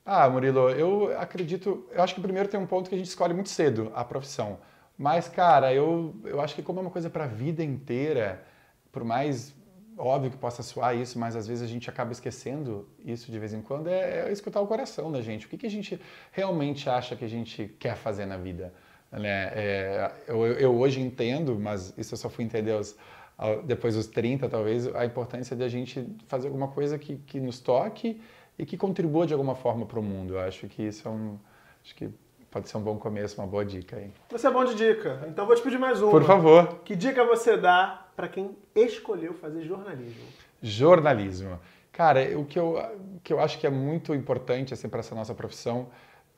Ah, 0.04 0.28
Murilo, 0.30 0.70
eu 0.70 1.14
acredito. 1.20 1.86
Eu 1.92 2.02
acho 2.02 2.14
que 2.14 2.20
primeiro 2.22 2.48
tem 2.48 2.58
um 2.58 2.66
ponto 2.66 2.88
que 2.88 2.94
a 2.94 2.98
gente 2.98 3.06
escolhe 3.08 3.34
muito 3.34 3.50
cedo, 3.50 3.92
a 3.94 4.02
profissão. 4.02 4.58
Mas, 4.96 5.28
cara, 5.28 5.72
eu, 5.74 6.14
eu 6.24 6.40
acho 6.40 6.54
que 6.54 6.62
como 6.62 6.78
é 6.80 6.82
uma 6.82 6.90
coisa 6.90 7.08
para 7.10 7.24
a 7.24 7.26
vida 7.26 7.62
inteira, 7.62 8.42
por 8.90 9.04
mais 9.04 9.54
óbvio 10.00 10.30
que 10.30 10.36
possa 10.36 10.62
soar 10.62 10.96
isso, 10.96 11.18
mas 11.18 11.36
às 11.36 11.46
vezes 11.46 11.62
a 11.62 11.66
gente 11.66 11.88
acaba 11.90 12.10
esquecendo 12.12 12.88
isso 13.04 13.30
de 13.30 13.38
vez 13.38 13.52
em 13.52 13.60
quando, 13.62 13.88
é, 13.88 14.28
é 14.28 14.32
escutar 14.32 14.60
o 14.60 14.66
coração 14.66 15.12
da 15.12 15.20
gente. 15.20 15.46
O 15.46 15.48
que, 15.48 15.56
que 15.58 15.66
a 15.66 15.70
gente 15.70 16.00
realmente 16.32 16.88
acha 16.88 17.14
que 17.14 17.24
a 17.24 17.28
gente 17.28 17.74
quer 17.78 17.96
fazer 17.96 18.26
na 18.26 18.36
vida? 18.36 18.72
Né? 19.12 19.50
É, 19.54 20.10
eu, 20.28 20.46
eu 20.46 20.74
hoje 20.78 21.00
entendo, 21.00 21.58
mas 21.58 21.92
isso 21.98 22.14
eu 22.14 22.18
só 22.18 22.28
fui 22.30 22.44
entender 22.44 22.72
aos, 22.72 22.96
ao- 23.36 23.62
depois 23.62 23.94
dos 23.94 24.06
30, 24.06 24.48
talvez, 24.48 24.86
a 24.94 25.04
importância 25.04 25.54
de 25.56 25.64
a 25.64 25.68
gente 25.68 26.06
fazer 26.26 26.46
alguma 26.48 26.68
coisa 26.68 26.98
que, 26.98 27.16
que 27.16 27.40
nos 27.40 27.58
toque 27.60 28.20
e 28.58 28.64
que 28.64 28.76
contribua 28.76 29.26
de 29.26 29.32
alguma 29.32 29.54
forma 29.54 29.84
para 29.86 29.98
o 29.98 30.02
mundo. 30.02 30.34
Eu 30.34 30.40
acho 30.40 30.66
que 30.68 30.82
isso 30.82 31.08
é 31.08 31.10
um. 31.10 31.38
Acho 31.84 31.94
que 31.94 32.10
pode 32.50 32.68
ser 32.68 32.76
um 32.76 32.82
bom 32.82 32.96
começo, 32.98 33.40
uma 33.40 33.46
boa 33.46 33.64
dica 33.64 33.96
aí. 33.96 34.10
Você 34.30 34.46
é 34.46 34.50
bom 34.50 34.64
de 34.64 34.74
dica, 34.74 35.24
então 35.28 35.46
vou 35.46 35.56
te 35.56 35.62
pedir 35.62 35.78
mais 35.78 36.00
uma. 36.02 36.10
Por 36.10 36.22
favor. 36.24 36.80
Que 36.84 36.94
dica 36.94 37.24
você 37.24 37.56
dá 37.56 38.06
para 38.20 38.28
quem 38.28 38.54
escolheu 38.74 39.32
fazer 39.32 39.62
jornalismo? 39.64 40.26
Jornalismo. 40.62 41.58
Cara, 41.90 42.38
o 42.38 42.44
que 42.44 42.58
eu, 42.58 42.76
o 43.16 43.20
que 43.24 43.32
eu 43.32 43.40
acho 43.40 43.58
que 43.58 43.66
é 43.66 43.70
muito 43.70 44.14
importante 44.14 44.74
assim, 44.74 44.90
para 44.90 45.00
essa 45.00 45.14
nossa 45.14 45.34
profissão 45.34 45.88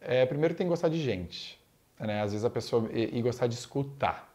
é, 0.01 0.25
primeiro, 0.25 0.55
tem 0.55 0.65
que 0.65 0.69
gostar 0.69 0.89
de 0.89 1.01
gente. 1.01 1.61
Né? 1.99 2.23
Às 2.23 2.31
vezes 2.31 2.45
a 2.45 2.51
pessoa. 2.51 2.89
E, 2.93 3.19
e 3.19 3.21
gostar 3.21 3.49
de 3.49 3.55
escutar. 3.55 4.33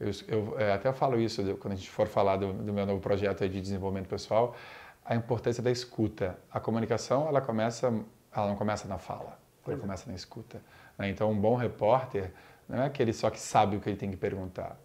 Eu, 0.00 0.10
eu 0.26 0.58
é, 0.58 0.72
até 0.72 0.92
falo 0.92 1.20
isso 1.20 1.40
quando 1.58 1.74
a 1.74 1.76
gente 1.76 1.88
for 1.88 2.08
falar 2.08 2.36
do, 2.36 2.52
do 2.52 2.72
meu 2.72 2.84
novo 2.84 3.00
projeto 3.00 3.48
de 3.48 3.60
desenvolvimento 3.60 4.08
pessoal, 4.08 4.56
a 5.04 5.14
importância 5.14 5.62
da 5.62 5.70
escuta. 5.70 6.36
A 6.50 6.58
comunicação, 6.58 7.28
ela 7.28 7.40
começa, 7.40 7.94
ela 8.34 8.48
não 8.48 8.56
começa 8.56 8.88
na 8.88 8.98
fala, 8.98 9.38
ela 9.64 9.76
é. 9.76 9.78
começa 9.78 10.10
na 10.10 10.16
escuta. 10.16 10.60
né? 10.98 11.08
Então, 11.08 11.30
um 11.30 11.40
bom 11.40 11.54
repórter 11.54 12.32
não 12.68 12.82
é 12.82 12.86
aquele 12.86 13.12
só 13.12 13.30
que 13.30 13.38
sabe 13.38 13.76
o 13.76 13.80
que 13.80 13.88
ele 13.88 13.96
tem 13.96 14.10
que 14.10 14.16
perguntar, 14.16 14.76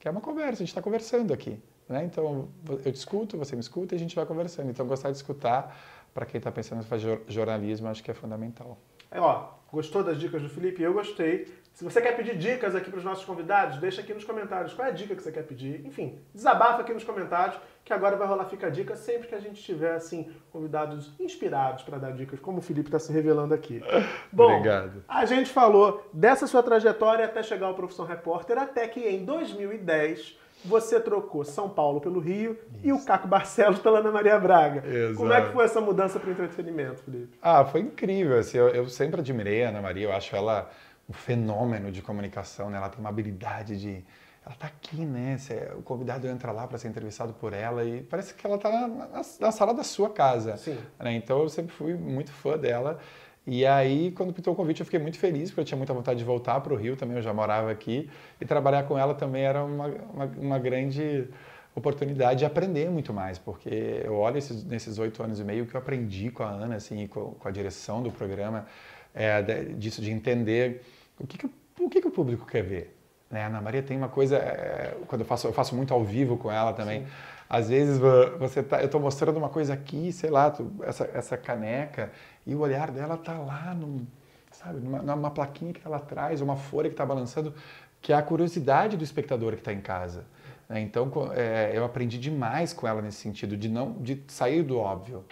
que 0.00 0.08
é 0.08 0.10
uma 0.10 0.20
conversa, 0.20 0.54
a 0.54 0.58
gente 0.64 0.68
está 0.68 0.82
conversando 0.82 1.32
aqui. 1.32 1.60
Né? 1.88 2.04
Então, 2.04 2.48
eu 2.66 2.90
te 2.92 2.96
escuto, 2.96 3.36
você 3.36 3.54
me 3.54 3.60
escuta 3.60 3.94
e 3.94 3.96
a 3.96 3.98
gente 3.98 4.16
vai 4.16 4.24
conversando. 4.24 4.70
Então, 4.70 4.86
gostar 4.86 5.10
de 5.10 5.16
escutar, 5.18 5.78
para 6.14 6.24
quem 6.24 6.38
está 6.38 6.50
pensando 6.50 6.80
em 6.80 6.84
fazer 6.84 7.02
jor- 7.02 7.20
jornalismo, 7.28 7.86
acho 7.86 8.02
que 8.02 8.10
é 8.10 8.14
fundamental. 8.14 8.78
É, 9.10 9.20
ó, 9.20 9.50
gostou 9.70 10.02
das 10.02 10.18
dicas 10.18 10.40
do 10.42 10.48
Felipe? 10.48 10.82
Eu 10.82 10.94
gostei. 10.94 11.46
Se 11.72 11.84
você 11.84 12.00
quer 12.00 12.16
pedir 12.16 12.36
dicas 12.36 12.74
aqui 12.74 12.90
para 12.90 12.98
os 12.98 13.04
nossos 13.04 13.24
convidados, 13.24 13.78
deixa 13.78 14.02
aqui 14.02 14.12
nos 14.12 14.24
comentários 14.24 14.74
qual 14.74 14.86
é 14.86 14.90
a 14.90 14.94
dica 14.94 15.14
que 15.14 15.22
você 15.22 15.32
quer 15.32 15.44
pedir. 15.44 15.84
Enfim, 15.86 16.18
desabafa 16.34 16.82
aqui 16.82 16.92
nos 16.92 17.04
comentários, 17.04 17.58
que 17.84 17.92
agora 17.92 18.16
vai 18.16 18.28
rolar 18.28 18.44
Fica 18.44 18.66
a 18.66 18.70
Dica 18.70 18.94
sempre 18.96 19.28
que 19.28 19.34
a 19.34 19.40
gente 19.40 19.62
tiver, 19.62 19.94
assim, 19.94 20.30
convidados 20.52 21.12
inspirados 21.18 21.82
para 21.82 21.98
dar 21.98 22.12
dicas, 22.12 22.38
como 22.38 22.58
o 22.58 22.62
Felipe 22.62 22.88
está 22.88 22.98
se 22.98 23.12
revelando 23.12 23.54
aqui. 23.54 23.82
Bom, 24.30 24.52
Obrigado. 24.52 25.02
a 25.08 25.24
gente 25.24 25.50
falou 25.50 26.06
dessa 26.12 26.46
sua 26.46 26.62
trajetória 26.62 27.24
até 27.24 27.42
chegar 27.42 27.66
ao 27.66 27.74
Profissão 27.74 28.04
Repórter, 28.04 28.58
até 28.58 28.86
que 28.86 29.00
em 29.00 29.24
2010 29.24 30.38
você 30.64 31.00
trocou 31.00 31.44
São 31.44 31.68
Paulo 31.68 32.00
pelo 32.00 32.20
Rio 32.20 32.58
e 32.82 32.92
o 32.92 33.02
Caco 33.04 33.26
Barcelos 33.26 33.78
pela 33.78 34.00
Ana 34.00 34.10
Maria 34.10 34.38
Braga. 34.38 34.86
Exato. 34.86 35.16
Como 35.16 35.32
é 35.32 35.40
que 35.40 35.52
foi 35.52 35.64
essa 35.64 35.80
mudança 35.80 36.20
para 36.20 36.28
o 36.28 36.32
entretenimento, 36.32 37.02
Felipe? 37.02 37.38
Ah, 37.40 37.64
foi 37.64 37.80
incrível. 37.80 38.38
Assim, 38.38 38.58
eu, 38.58 38.68
eu 38.68 38.88
sempre 38.88 39.20
admirei 39.20 39.64
a 39.64 39.70
Ana 39.70 39.80
Maria, 39.80 40.06
eu 40.06 40.12
acho 40.12 40.36
ela 40.36 40.70
um 41.10 41.12
fenômeno 41.12 41.90
de 41.90 42.00
comunicação, 42.00 42.70
né? 42.70 42.78
Ela 42.78 42.88
tem 42.88 43.00
uma 43.00 43.08
habilidade 43.10 43.78
de. 43.78 44.04
Ela 44.46 44.54
tá 44.54 44.68
aqui, 44.68 45.04
né? 45.04 45.36
O 45.76 45.82
convidado 45.82 46.26
entra 46.26 46.50
lá 46.52 46.66
para 46.66 46.78
ser 46.78 46.88
entrevistado 46.88 47.32
por 47.34 47.52
ela 47.52 47.84
e 47.84 48.02
parece 48.02 48.32
que 48.32 48.46
ela 48.46 48.56
tá 48.56 48.70
na, 48.70 48.88
na- 48.88 49.22
na 49.40 49.52
sala 49.52 49.74
da 49.74 49.82
sua 49.82 50.08
casa. 50.10 50.56
Sim. 50.56 50.78
né? 50.98 51.12
Então 51.14 51.40
eu 51.40 51.48
sempre 51.48 51.72
fui 51.72 51.94
muito 51.94 52.32
fã 52.32 52.56
dela. 52.56 52.98
E 53.46 53.66
aí, 53.66 54.12
quando 54.12 54.32
pintou 54.32 54.52
o 54.52 54.56
convite, 54.56 54.80
eu 54.80 54.84
fiquei 54.86 55.00
muito 55.00 55.18
feliz, 55.18 55.50
porque 55.50 55.60
eu 55.60 55.64
tinha 55.64 55.76
muita 55.78 55.92
vontade 55.92 56.18
de 56.18 56.24
voltar 56.24 56.60
para 56.60 56.72
o 56.72 56.76
Rio 56.76 56.94
também, 56.96 57.16
eu 57.16 57.22
já 57.22 57.32
morava 57.34 57.70
aqui. 57.70 58.08
E 58.40 58.44
trabalhar 58.44 58.84
com 58.84 58.96
ela 58.98 59.14
também 59.14 59.42
era 59.42 59.64
uma, 59.64 59.86
uma, 59.86 60.24
uma 60.26 60.58
grande 60.58 61.28
oportunidade 61.74 62.40
de 62.40 62.44
aprender 62.44 62.90
muito 62.90 63.12
mais, 63.12 63.38
porque 63.38 64.02
eu 64.04 64.14
olho 64.14 64.38
esses, 64.38 64.64
nesses 64.64 64.98
oito 64.98 65.22
anos 65.22 65.40
e 65.40 65.44
meio 65.44 65.66
que 65.66 65.74
eu 65.74 65.80
aprendi 65.80 66.30
com 66.30 66.42
a 66.42 66.48
Ana, 66.50 66.76
assim, 66.76 67.06
com, 67.06 67.32
com 67.32 67.48
a 67.48 67.50
direção 67.50 68.02
do 68.02 68.10
programa, 68.10 68.66
é, 69.14 69.42
disso 69.74 70.02
de 70.02 70.10
entender 70.10 70.82
o 71.20 71.26
que, 71.26 71.38
que, 71.38 71.46
o- 71.80 71.88
que, 71.90 72.00
que 72.00 72.08
o 72.08 72.10
público 72.10 72.46
quer 72.46 72.62
ver. 72.62 72.96
Né? 73.30 73.42
A 73.44 73.46
Ana 73.46 73.60
Maria 73.60 73.82
tem 73.82 73.96
uma 73.96 74.08
coisa, 74.08 74.36
é, 74.36 74.96
quando 75.06 75.20
eu 75.22 75.26
faço, 75.26 75.46
eu 75.46 75.52
faço 75.52 75.74
muito 75.74 75.92
ao 75.94 76.04
vivo 76.04 76.36
com 76.36 76.50
ela 76.50 76.72
também, 76.72 77.06
às 77.48 77.68
vezes 77.68 77.98
vo- 77.98 78.38
você 78.38 78.62
tá, 78.62 78.80
eu 78.80 78.86
estou 78.86 79.00
mostrando 79.00 79.36
uma 79.36 79.48
coisa 79.48 79.72
aqui, 79.74 80.12
sei 80.12 80.30
lá, 80.30 80.50
tu- 80.50 80.72
essa, 80.82 81.08
essa 81.14 81.36
caneca, 81.36 82.10
E 82.46 82.54
o 82.54 82.60
olhar 82.60 82.90
dela 82.90 83.16
tá 83.16 83.38
lá, 83.38 83.74
num, 83.74 84.06
sabe, 84.50 84.80
numa, 84.80 85.02
numa 85.02 85.30
plaquinha 85.30 85.72
que 85.72 85.80
ela 85.84 85.98
traz, 86.00 86.40
uma 86.40 86.56
folha 86.56 86.88
que 86.88 86.94
está 86.94 87.04
balançando, 87.06 87.54
que 88.00 88.12
é 88.12 88.16
a 88.16 88.22
curiosidade 88.22 88.96
do 88.96 89.04
espectador 89.04 89.52
que 89.52 89.58
está 89.60 89.72
em 89.72 89.80
casa. 89.80 90.24
né? 90.68 90.80
Então, 90.80 91.10
é, 91.34 91.70
eu 91.74 91.84
aprendi 91.84 92.18
demais 92.18 92.72
com 92.72 92.86
ela 92.88 93.00
nesse 93.02 93.18
sentido, 93.18 93.56
de 93.56 93.68
não 93.68 93.92
de 93.92 94.22
sair 94.28 94.62
do 94.62 94.78
óbvio. 94.78 95.24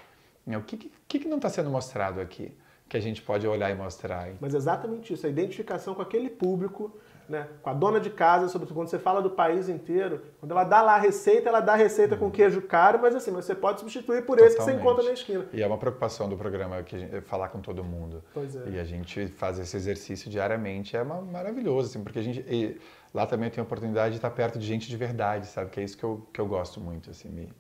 né? 0.47 0.57
O 0.59 0.63
que, 0.63 0.77
que, 1.09 1.19
que 1.19 1.29
não 1.29 1.37
está 1.39 1.49
sendo 1.49 1.71
mostrado 1.71 2.21
aqui? 2.21 2.53
Que 2.89 2.97
a 2.97 3.01
gente 3.01 3.21
pode 3.23 3.47
olhar 3.47 3.71
e 3.71 3.75
mostrar. 3.75 4.29
Mas 4.41 4.55
exatamente 4.55 5.13
isso, 5.13 5.27
a 5.27 5.29
identificação 5.29 5.95
com 5.95 6.01
aquele 6.01 6.31
público, 6.31 6.91
né? 7.29 7.47
com 7.61 7.69
a 7.69 7.75
dona 7.75 8.01
de 8.01 8.09
casa, 8.09 8.49
sobretudo 8.49 8.75
quando 8.77 8.89
você 8.89 8.99
fala 8.99 9.21
do 9.21 9.29
país 9.29 9.69
inteiro, 9.69 10.23
quando 10.41 10.53
ela 10.53 10.65
dá 10.65 10.81
lá 10.81 10.95
a 10.95 10.99
receita, 10.99 11.51
ela 11.51 11.61
dá 11.61 11.75
a 11.75 11.77
receita 11.77 12.17
com 12.17 12.31
queijo 12.31 12.63
caro, 12.63 12.99
mas 13.03 13.15
assim, 13.15 13.31
mas 13.31 13.45
você 13.45 13.55
pode 13.55 13.81
substituir 13.81 14.25
por 14.25 14.39
esse 14.39 14.57
que 14.57 14.63
você 14.63 14.73
Totalmente. 14.73 14.81
encontra 14.81 15.05
na 15.05 15.13
esquina. 15.13 15.45
E 15.53 15.63
é 15.63 15.67
uma 15.67 15.77
preocupação 15.77 16.27
do 16.31 16.37
programa 16.39 16.83
que 16.83 16.99
gente- 16.99 17.21
falar 17.21 17.49
com 17.49 17.61
todo 17.61 17.85
mundo. 17.85 18.25
Pois 18.33 18.57
é. 18.57 18.71
E 18.71 18.79
a 18.81 18.85
gente 18.85 19.27
faz 19.27 19.59
esse 19.59 19.77
exercício 19.77 20.31
diariamente, 20.31 20.97
é 20.97 21.03
uma- 21.03 21.21
maravilhoso, 21.21 21.91
assim, 21.91 22.03
porque 22.03 22.19
a 22.21 22.23
gente 22.23 22.41
e 22.49 22.81
lá 23.13 23.27
também 23.27 23.49
eu 23.49 23.53
tenho 23.53 23.65
a 23.65 23.67
oportunidade 23.67 24.13
de 24.13 24.17
estar 24.17 24.31
perto 24.31 24.59
de 24.59 24.65
gente 24.67 24.89
de 24.89 24.97
verdade, 24.97 25.47
sabe? 25.49 25.71
Que 25.71 25.81
é 25.81 25.85
isso 25.85 25.99
que 25.99 26.05
eu, 26.05 26.27
que 26.33 26.41
eu 26.41 26.47
gosto 26.47 26.81
muito, 26.81 27.11
assim, 27.11 27.29
me, 27.29 27.53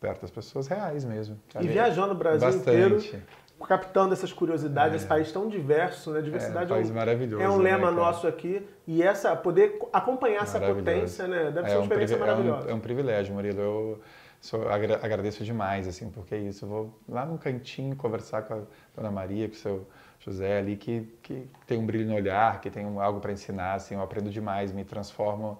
perto 0.00 0.22
das 0.22 0.30
pessoas 0.30 0.66
reais 0.66 1.04
mesmo. 1.04 1.38
E 1.60 1.66
viajando 1.66 2.12
o 2.12 2.16
Brasil 2.16 2.40
Bastante. 2.40 2.70
inteiro, 3.08 3.24
captando 3.66 4.12
essas 4.12 4.32
curiosidades, 4.32 4.96
esse 4.96 5.06
país 5.06 5.32
tão 5.32 5.48
diverso, 5.48 6.10
né? 6.10 6.20
Diversidade 6.20 6.70
É, 6.70 6.74
um 6.74 6.78
país 6.78 6.90
maravilhoso, 6.90 7.42
é 7.42 7.48
um 7.48 7.58
né, 7.58 7.64
lema 7.64 7.84
cara? 7.84 7.92
nosso 7.92 8.26
aqui. 8.26 8.66
E 8.86 9.02
essa, 9.02 9.34
poder 9.34 9.78
acompanhar 9.92 10.42
essa 10.42 10.60
potência, 10.60 11.26
né? 11.26 11.50
Deve 11.50 11.60
É 11.60 11.70
ser 11.70 11.74
uma 11.76 11.80
um 11.80 11.82
experiência 11.84 12.16
privi- 12.16 12.30
é 12.30 12.32
um- 12.34 12.36
maravilhosa. 12.36 12.70
É 12.70 12.74
um, 12.74 12.80
privilégio, 12.80 13.34
Murilo. 13.34 13.60
Eu 13.60 14.00
sou, 14.40 14.68
agra- 14.68 15.00
agradeço 15.02 15.42
demais, 15.44 15.88
assim, 15.88 16.10
porque 16.10 16.34
é 16.34 16.38
isso. 16.38 16.64
Eu 16.64 16.68
vou 16.68 16.98
lá 17.08 17.24
num 17.24 17.36
cantinho 17.38 17.96
conversar 17.96 18.42
com 18.42 18.54
a 18.54 18.58
Dona 18.94 19.10
Maria, 19.10 19.48
com 19.48 19.54
o 19.54 19.58
seu 19.58 19.86
José 20.20 20.58
ali, 20.58 20.76
que, 20.76 21.06
que 21.22 21.46
tem 21.66 21.78
um 21.78 21.84
brilho 21.86 22.06
no 22.08 22.14
olhar, 22.14 22.60
que 22.60 22.70
tem 22.70 22.84
um- 22.86 23.00
algo 23.00 23.20
para 23.20 23.32
ensinar, 23.32 23.74
assim, 23.74 23.94
eu 23.94 24.02
aprendo 24.02 24.30
demais, 24.30 24.72
me 24.72 24.84
transformo. 24.84 25.58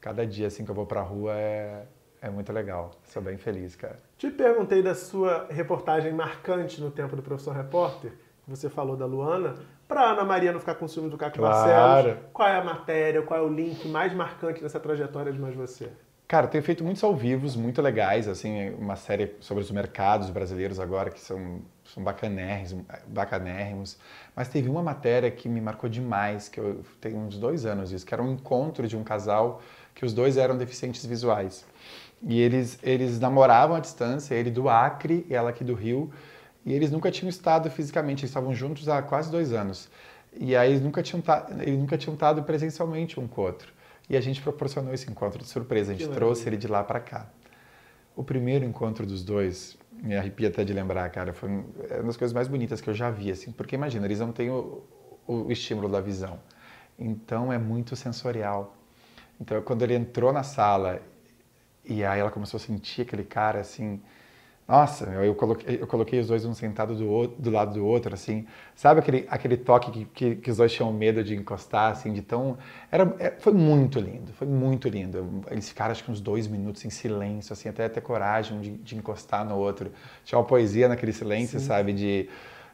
Cada 0.00 0.26
dia, 0.26 0.46
assim, 0.48 0.64
que 0.64 0.70
eu 0.70 0.74
vou 0.74 0.86
pra 0.86 1.00
rua 1.02 1.32
é, 1.34 1.82
é 2.22 2.30
muito 2.30 2.52
legal. 2.52 2.92
Sou 3.04 3.20
bem 3.20 3.36
feliz, 3.36 3.74
cara. 3.74 3.96
Te 4.16 4.30
perguntei 4.30 4.80
da 4.80 4.94
sua 4.94 5.48
reportagem 5.50 6.12
marcante 6.12 6.80
no 6.80 6.90
tempo 6.90 7.16
do 7.16 7.22
Professor 7.22 7.52
Repórter, 7.52 8.12
que 8.44 8.48
você 8.48 8.70
falou 8.70 8.96
da 8.96 9.04
Luana, 9.04 9.56
para 9.88 10.12
Ana 10.12 10.24
Maria 10.24 10.52
não 10.52 10.60
ficar 10.60 10.76
com 10.76 10.86
ciúme 10.86 11.10
do 11.10 11.18
Caco 11.18 11.36
Claro. 11.36 12.16
Qual 12.32 12.48
é 12.48 12.56
a 12.56 12.64
matéria, 12.64 13.22
qual 13.22 13.40
é 13.40 13.42
o 13.42 13.48
link 13.48 13.88
mais 13.88 14.14
marcante 14.14 14.62
dessa 14.62 14.78
trajetória 14.78 15.32
de 15.32 15.38
Mais 15.38 15.54
Você? 15.56 15.90
Cara, 16.32 16.46
tenho 16.46 16.64
feito 16.64 16.82
muitos 16.82 17.04
ao 17.04 17.14
vivos, 17.14 17.54
muito 17.54 17.82
legais, 17.82 18.26
assim, 18.26 18.70
uma 18.70 18.96
série 18.96 19.36
sobre 19.38 19.62
os 19.62 19.70
mercados 19.70 20.30
brasileiros 20.30 20.80
agora, 20.80 21.10
que 21.10 21.20
são, 21.20 21.60
são 21.84 22.02
bacanérrimos, 22.02 22.86
bacanérrimos. 23.06 23.98
Mas 24.34 24.48
teve 24.48 24.66
uma 24.70 24.82
matéria 24.82 25.30
que 25.30 25.46
me 25.46 25.60
marcou 25.60 25.90
demais, 25.90 26.48
que 26.48 26.58
eu 26.58 26.82
tenho 27.02 27.18
uns 27.18 27.36
dois 27.36 27.66
anos 27.66 27.92
isso, 27.92 28.06
que 28.06 28.14
era 28.14 28.22
um 28.22 28.32
encontro 28.32 28.88
de 28.88 28.96
um 28.96 29.04
casal 29.04 29.60
que 29.94 30.06
os 30.06 30.14
dois 30.14 30.38
eram 30.38 30.56
deficientes 30.56 31.04
visuais. 31.04 31.66
E 32.22 32.40
eles, 32.40 32.78
eles 32.82 33.20
namoravam 33.20 33.76
à 33.76 33.80
distância, 33.80 34.34
ele 34.34 34.50
do 34.50 34.70
Acre 34.70 35.26
e 35.28 35.34
ela 35.34 35.50
aqui 35.50 35.62
do 35.62 35.74
Rio, 35.74 36.10
e 36.64 36.72
eles 36.72 36.90
nunca 36.90 37.10
tinham 37.10 37.28
estado 37.28 37.70
fisicamente, 37.70 38.20
eles 38.20 38.30
estavam 38.30 38.54
juntos 38.54 38.88
há 38.88 39.02
quase 39.02 39.30
dois 39.30 39.52
anos. 39.52 39.90
E 40.34 40.56
aí 40.56 40.70
eles 40.70 40.82
nunca 40.82 41.02
tinham, 41.02 41.22
eles 41.60 41.78
nunca 41.78 41.98
tinham 41.98 42.14
estado 42.14 42.42
presencialmente 42.42 43.20
um 43.20 43.28
com 43.28 43.42
o 43.42 43.44
outro. 43.44 43.81
E 44.08 44.16
a 44.16 44.20
gente 44.20 44.40
proporcionou 44.40 44.92
esse 44.92 45.10
encontro 45.10 45.42
de 45.42 45.48
surpresa, 45.48 45.92
a 45.92 45.94
gente 45.94 46.08
Que 46.08 46.14
trouxe 46.14 46.48
ele 46.48 46.56
de 46.56 46.68
lá 46.68 46.82
para 46.82 47.00
cá. 47.00 47.30
O 48.14 48.22
primeiro 48.22 48.64
encontro 48.64 49.06
dos 49.06 49.24
dois, 49.24 49.76
me 50.02 50.16
arrepia 50.16 50.48
até 50.48 50.64
de 50.64 50.72
lembrar, 50.72 51.08
cara, 51.10 51.32
foi 51.32 51.50
é 51.88 51.96
uma 51.96 52.04
das 52.04 52.16
coisas 52.16 52.32
mais 52.32 52.48
bonitas 52.48 52.80
que 52.80 52.90
eu 52.90 52.94
já 52.94 53.10
vi, 53.10 53.30
assim, 53.30 53.52
porque 53.52 53.74
imagina, 53.74 54.04
eles 54.06 54.20
não 54.20 54.32
têm 54.32 54.50
o, 54.50 54.82
o 55.26 55.50
estímulo 55.50 55.88
da 55.88 56.00
visão. 56.00 56.38
Então 56.98 57.52
é 57.52 57.58
muito 57.58 57.96
sensorial. 57.96 58.76
Então 59.40 59.62
quando 59.62 59.82
ele 59.82 59.94
entrou 59.94 60.32
na 60.32 60.42
sala 60.42 61.00
e 61.84 62.04
aí 62.04 62.20
ela 62.20 62.30
começou 62.30 62.58
a 62.58 62.60
sentir 62.60 63.02
aquele 63.02 63.24
cara 63.24 63.60
assim, 63.60 64.00
nossa, 64.68 65.06
eu 65.24 65.34
coloquei, 65.34 65.78
eu 65.82 65.86
coloquei 65.86 66.20
os 66.20 66.28
dois 66.28 66.44
um 66.44 66.54
sentado 66.54 66.94
do, 66.94 67.08
outro- 67.08 67.36
do 67.42 67.50
lado 67.50 67.74
do 67.74 67.84
outro, 67.84 68.14
assim, 68.14 68.46
sabe 68.74 69.00
aquele, 69.00 69.26
aquele 69.28 69.56
toque 69.56 69.90
que, 69.90 70.04
que, 70.06 70.36
que 70.36 70.50
os 70.50 70.56
dois 70.56 70.72
tinham 70.72 70.92
medo 70.92 71.22
de 71.22 71.34
encostar, 71.34 71.92
assim, 71.92 72.12
de 72.12 72.22
tão, 72.22 72.56
era, 72.90 73.14
é, 73.18 73.32
foi 73.38 73.52
muito 73.52 73.98
lindo, 74.00 74.32
foi 74.32 74.46
muito 74.46 74.88
lindo. 74.88 75.42
Eles 75.50 75.68
ficaram 75.68 75.92
acho 75.92 76.04
que 76.04 76.10
uns 76.10 76.20
dois 76.20 76.46
minutos 76.46 76.84
em 76.84 76.90
silêncio, 76.90 77.52
assim, 77.52 77.68
até 77.68 77.88
ter 77.88 78.00
coragem 78.00 78.60
de, 78.60 78.70
de 78.78 78.96
encostar 78.96 79.44
no 79.44 79.56
outro. 79.56 79.90
Tinha 80.24 80.38
uma 80.38 80.44
poesia 80.46 80.88
naquele 80.88 81.12
silêncio, 81.12 81.58
sabe, 81.60 81.92
de, 81.92 82.28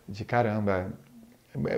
de 0.08 0.24
caramba, 0.24 0.92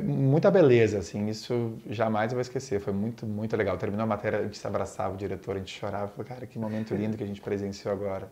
muita 0.02 0.50
beleza, 0.50 0.98
assim, 0.98 1.28
isso 1.28 1.74
jamais 1.88 2.32
eu 2.32 2.36
vou 2.36 2.42
esquecer. 2.42 2.80
Foi 2.80 2.92
muito, 2.92 3.26
muito 3.26 3.56
legal. 3.56 3.76
Terminou 3.76 4.04
a 4.04 4.06
matéria, 4.06 4.40
a 4.40 4.42
gente 4.42 4.58
se 4.58 4.66
abraçava, 4.66 5.14
o 5.14 5.16
diretor, 5.16 5.56
a 5.56 5.58
gente 5.58 5.78
chorava. 5.78 6.08
Falei, 6.08 6.28
cara, 6.28 6.46
que 6.46 6.58
momento 6.58 6.94
lindo 6.94 7.16
que 7.16 7.24
a 7.24 7.26
gente 7.26 7.40
presenciou 7.40 7.92
agora. 7.92 8.30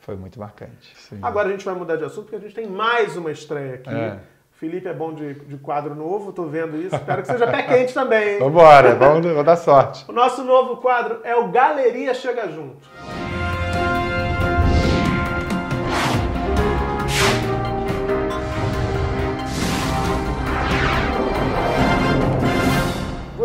Foi 0.00 0.16
muito 0.16 0.38
marcante. 0.38 0.96
Sim. 0.96 1.18
Agora 1.22 1.48
a 1.48 1.50
gente 1.52 1.64
vai 1.64 1.74
mudar 1.74 1.96
de 1.96 2.04
assunto 2.04 2.24
porque 2.24 2.36
a 2.36 2.40
gente 2.40 2.54
tem 2.54 2.66
mais 2.66 3.16
uma 3.16 3.30
estreia 3.30 3.74
aqui. 3.74 3.94
É. 3.94 4.18
O 4.54 4.58
Felipe 4.58 4.88
é 4.88 4.94
bom 4.94 5.12
de, 5.12 5.34
de 5.34 5.58
quadro 5.58 5.94
novo, 5.94 6.32
tô 6.32 6.46
vendo 6.46 6.80
isso. 6.80 6.96
Espero 6.96 7.20
que 7.20 7.28
seja 7.28 7.46
pé 7.46 7.62
quente 7.62 7.92
também, 7.92 8.34
hein? 8.34 8.38
Vambora, 8.38 8.94
vamos, 8.94 9.26
vamos 9.26 9.44
dar 9.44 9.56
sorte. 9.56 10.04
O 10.08 10.12
nosso 10.12 10.42
novo 10.42 10.78
quadro 10.78 11.20
é 11.24 11.36
o 11.36 11.48
Galeria 11.48 12.14
Chega 12.14 12.48
Junto. 12.48 12.88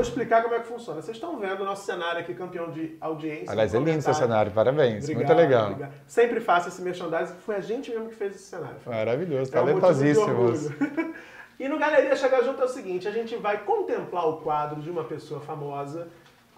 Vou 0.01 0.07
explicar 0.07 0.41
como 0.41 0.55
é 0.55 0.59
que 0.59 0.67
funciona. 0.67 0.99
Vocês 0.99 1.15
estão 1.15 1.37
vendo 1.37 1.61
o 1.61 1.63
nosso 1.63 1.85
cenário 1.85 2.21
aqui, 2.21 2.33
campeão 2.33 2.71
de 2.71 2.97
audiência. 2.99 3.51
Aliás, 3.51 3.75
é 3.75 3.77
lindo 3.79 4.01
seu 4.01 4.15
cenário, 4.15 4.51
parabéns. 4.51 5.03
Obrigado, 5.03 5.27
muito 5.27 5.37
legal. 5.37 5.65
obrigado. 5.67 5.93
Sempre 6.07 6.39
faço 6.39 6.69
esse 6.69 6.81
merchandising, 6.81 7.35
foi 7.45 7.55
a 7.55 7.59
gente 7.59 7.91
mesmo 7.91 8.09
que 8.09 8.15
fez 8.15 8.33
esse 8.33 8.45
cenário. 8.45 8.77
Maravilhoso, 8.83 9.51
É 9.51 9.53
talentosíssimos. 9.53 10.65
orgulho. 10.65 11.15
E 11.59 11.67
no 11.69 11.77
Galeria 11.77 12.15
Chega 12.15 12.43
Junto 12.43 12.59
é 12.59 12.65
o 12.65 12.67
seguinte, 12.67 13.07
a 13.07 13.11
gente 13.11 13.35
vai 13.35 13.59
contemplar 13.59 14.27
o 14.27 14.37
quadro 14.37 14.81
de 14.81 14.89
uma 14.89 15.03
pessoa 15.03 15.39
famosa, 15.39 16.07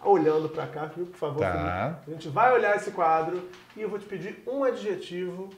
olhando 0.01 0.47
pra 0.47 0.65
cá, 0.65 0.85
viu, 0.85 1.05
por 1.07 1.17
favor. 1.17 1.39
Tá. 1.41 1.51
Felipe? 1.51 2.01
A 2.07 2.11
gente 2.11 2.29
vai 2.29 2.53
olhar 2.53 2.73
esse 2.77 2.91
quadro 2.91 3.49
e 3.75 3.81
eu 3.81 3.89
vou 3.89 3.99
te 3.99 4.05
pedir 4.05 4.41
um 4.47 4.63
adjetivo 4.63 5.49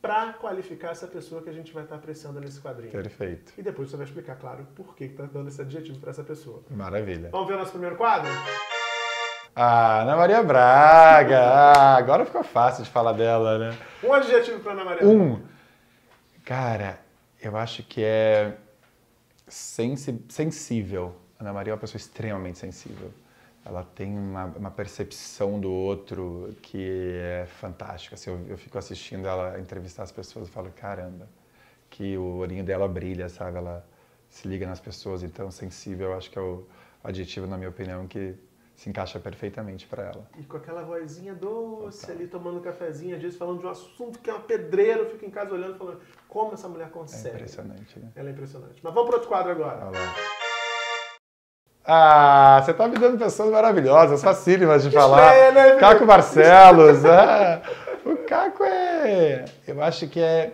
pra 0.00 0.32
qualificar 0.34 0.90
essa 0.92 1.06
pessoa 1.06 1.42
que 1.42 1.48
a 1.50 1.52
gente 1.52 1.72
vai 1.72 1.82
estar 1.84 1.96
apreciando 1.96 2.40
nesse 2.40 2.60
quadrinho. 2.60 2.92
Perfeito. 2.92 3.52
E 3.58 3.62
depois 3.62 3.90
você 3.90 3.96
vai 3.96 4.06
explicar, 4.06 4.36
claro, 4.36 4.66
por 4.76 4.94
que 4.94 5.08
que 5.08 5.14
tá 5.14 5.24
dando 5.24 5.48
esse 5.48 5.60
adjetivo 5.60 5.98
pra 5.98 6.10
essa 6.10 6.22
pessoa. 6.22 6.62
Maravilha. 6.70 7.30
Vamos 7.30 7.48
ver 7.48 7.54
o 7.54 7.58
nosso 7.58 7.72
primeiro 7.72 7.96
quadro? 7.96 8.30
Ah, 9.56 10.02
Ana 10.02 10.16
Maria 10.16 10.42
Braga. 10.42 11.38
Ah, 11.78 11.96
agora 11.96 12.24
ficou 12.24 12.44
fácil 12.44 12.84
de 12.84 12.90
falar 12.90 13.12
dela, 13.12 13.58
né? 13.58 13.76
Um 14.04 14.12
adjetivo 14.12 14.60
pra 14.60 14.72
Ana 14.72 14.84
Maria. 14.84 15.06
Um. 15.06 15.42
Cara, 16.44 17.00
eu 17.42 17.56
acho 17.56 17.82
que 17.82 18.02
é 18.02 18.54
sensi- 19.48 20.24
sensível. 20.28 21.14
Ana 21.40 21.52
Maria 21.52 21.72
é 21.72 21.74
uma 21.74 21.80
pessoa 21.80 21.98
extremamente 21.98 22.58
sensível. 22.58 23.10
Ela 23.64 23.84
tem 23.84 24.16
uma, 24.16 24.44
uma 24.46 24.70
percepção 24.70 25.60
do 25.60 25.70
outro 25.70 26.56
que 26.62 27.12
é 27.20 27.46
fantástica. 27.46 28.14
Assim, 28.14 28.30
eu, 28.30 28.40
eu 28.48 28.56
fico 28.58 28.78
assistindo 28.78 29.26
ela 29.28 29.58
entrevistar 29.60 30.04
as 30.04 30.12
pessoas 30.12 30.48
e 30.48 30.50
falo, 30.50 30.70
caramba, 30.74 31.28
que 31.90 32.16
o 32.16 32.36
olhinho 32.38 32.64
dela 32.64 32.88
brilha, 32.88 33.28
sabe? 33.28 33.58
Ela 33.58 33.86
se 34.30 34.48
liga 34.48 34.66
nas 34.66 34.80
pessoas. 34.80 35.22
Então, 35.22 35.50
sensível, 35.50 36.14
acho 36.14 36.30
que 36.30 36.38
é 36.38 36.42
o 36.42 36.66
adjetivo, 37.04 37.46
na 37.46 37.56
minha 37.58 37.68
opinião, 37.68 38.06
que 38.06 38.34
se 38.74 38.88
encaixa 38.88 39.18
perfeitamente 39.18 39.86
para 39.86 40.04
ela. 40.04 40.26
E 40.38 40.44
com 40.44 40.56
aquela 40.56 40.82
vozinha 40.84 41.34
doce 41.34 42.10
ali, 42.10 42.28
tomando 42.28 42.58
um 42.58 42.62
cafezinho, 42.62 43.16
às 43.16 43.20
vezes 43.22 43.36
falando 43.36 43.58
de 43.58 43.66
um 43.66 43.70
assunto 43.70 44.20
que 44.20 44.30
é 44.30 44.32
uma 44.32 44.42
pedreira, 44.44 45.00
eu 45.00 45.10
fico 45.10 45.26
em 45.26 45.30
casa 45.30 45.52
olhando, 45.52 45.76
falando 45.76 46.00
como 46.28 46.54
essa 46.54 46.68
mulher 46.68 46.86
É 46.86 46.90
consegue. 46.90 47.34
impressionante, 47.34 47.98
né? 47.98 48.12
Ela 48.14 48.28
é 48.28 48.32
impressionante. 48.32 48.80
Mas 48.82 48.94
vamos 48.94 49.08
para 49.08 49.16
outro 49.16 49.28
quadro 49.28 49.50
agora. 49.50 49.88
Olha 49.88 49.98
lá. 49.98 50.37
Ah, 51.90 52.60
você 52.62 52.74
tá 52.74 52.86
me 52.86 52.98
dando 52.98 53.16
pessoas 53.18 53.50
maravilhosas, 53.50 54.22
facílimas 54.22 54.82
de 54.82 54.90
falar. 54.90 55.32
Estreia, 55.34 55.52
né? 55.52 55.76
Caco 55.80 56.04
Barcelos. 56.04 57.02
ah, 57.06 57.62
o 58.04 58.14
Caco 58.18 58.62
é. 58.62 59.46
Eu 59.66 59.82
acho 59.82 60.06
que 60.06 60.20
é 60.20 60.52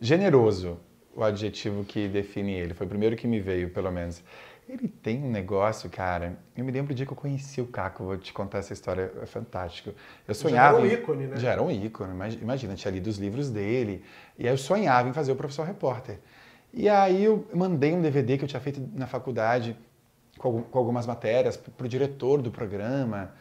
generoso 0.00 0.78
o 1.16 1.24
adjetivo 1.24 1.82
que 1.82 2.06
define 2.06 2.52
ele. 2.54 2.74
Foi 2.74 2.86
o 2.86 2.88
primeiro 2.88 3.16
que 3.16 3.26
me 3.26 3.40
veio, 3.40 3.70
pelo 3.70 3.90
menos. 3.90 4.22
Ele 4.68 4.86
tem 4.86 5.24
um 5.24 5.30
negócio, 5.30 5.90
cara. 5.90 6.36
Eu 6.56 6.64
me 6.64 6.70
lembro 6.70 6.94
do 6.94 6.96
dia 6.96 7.04
que 7.04 7.10
eu 7.12 7.16
conheci 7.16 7.60
o 7.60 7.66
Caco, 7.66 8.04
vou 8.04 8.16
te 8.16 8.32
contar 8.32 8.58
essa 8.58 8.72
história, 8.72 9.10
é 9.20 9.26
fantástico. 9.26 9.90
Eu 10.28 10.34
sonhava. 10.34 10.76
era 10.78 10.86
um 10.86 10.86
ícone, 10.86 11.26
né? 11.26 11.36
Já 11.38 11.50
era 11.52 11.62
um 11.62 11.70
ícone, 11.72 12.12
imag- 12.12 12.38
imagina, 12.40 12.74
tinha 12.76 12.92
lido 12.92 13.08
os 13.08 13.18
livros 13.18 13.50
dele. 13.50 14.04
E 14.38 14.46
aí 14.46 14.52
eu 14.52 14.58
sonhava 14.58 15.08
em 15.08 15.12
fazer 15.12 15.32
o 15.32 15.36
professor 15.36 15.66
repórter. 15.66 16.20
E 16.72 16.88
aí 16.88 17.24
eu 17.24 17.48
mandei 17.52 17.92
um 17.94 18.00
DVD 18.00 18.38
que 18.38 18.44
eu 18.44 18.48
tinha 18.48 18.60
feito 18.60 18.80
na 18.94 19.06
faculdade 19.08 19.74
com, 20.38 20.48
algum- 20.48 20.62
com 20.62 20.78
algumas 20.78 21.06
matérias 21.06 21.56
pro, 21.56 21.70
pro 21.72 21.88
diretor 21.88 22.42
do 22.42 22.50
programa, 22.50 23.32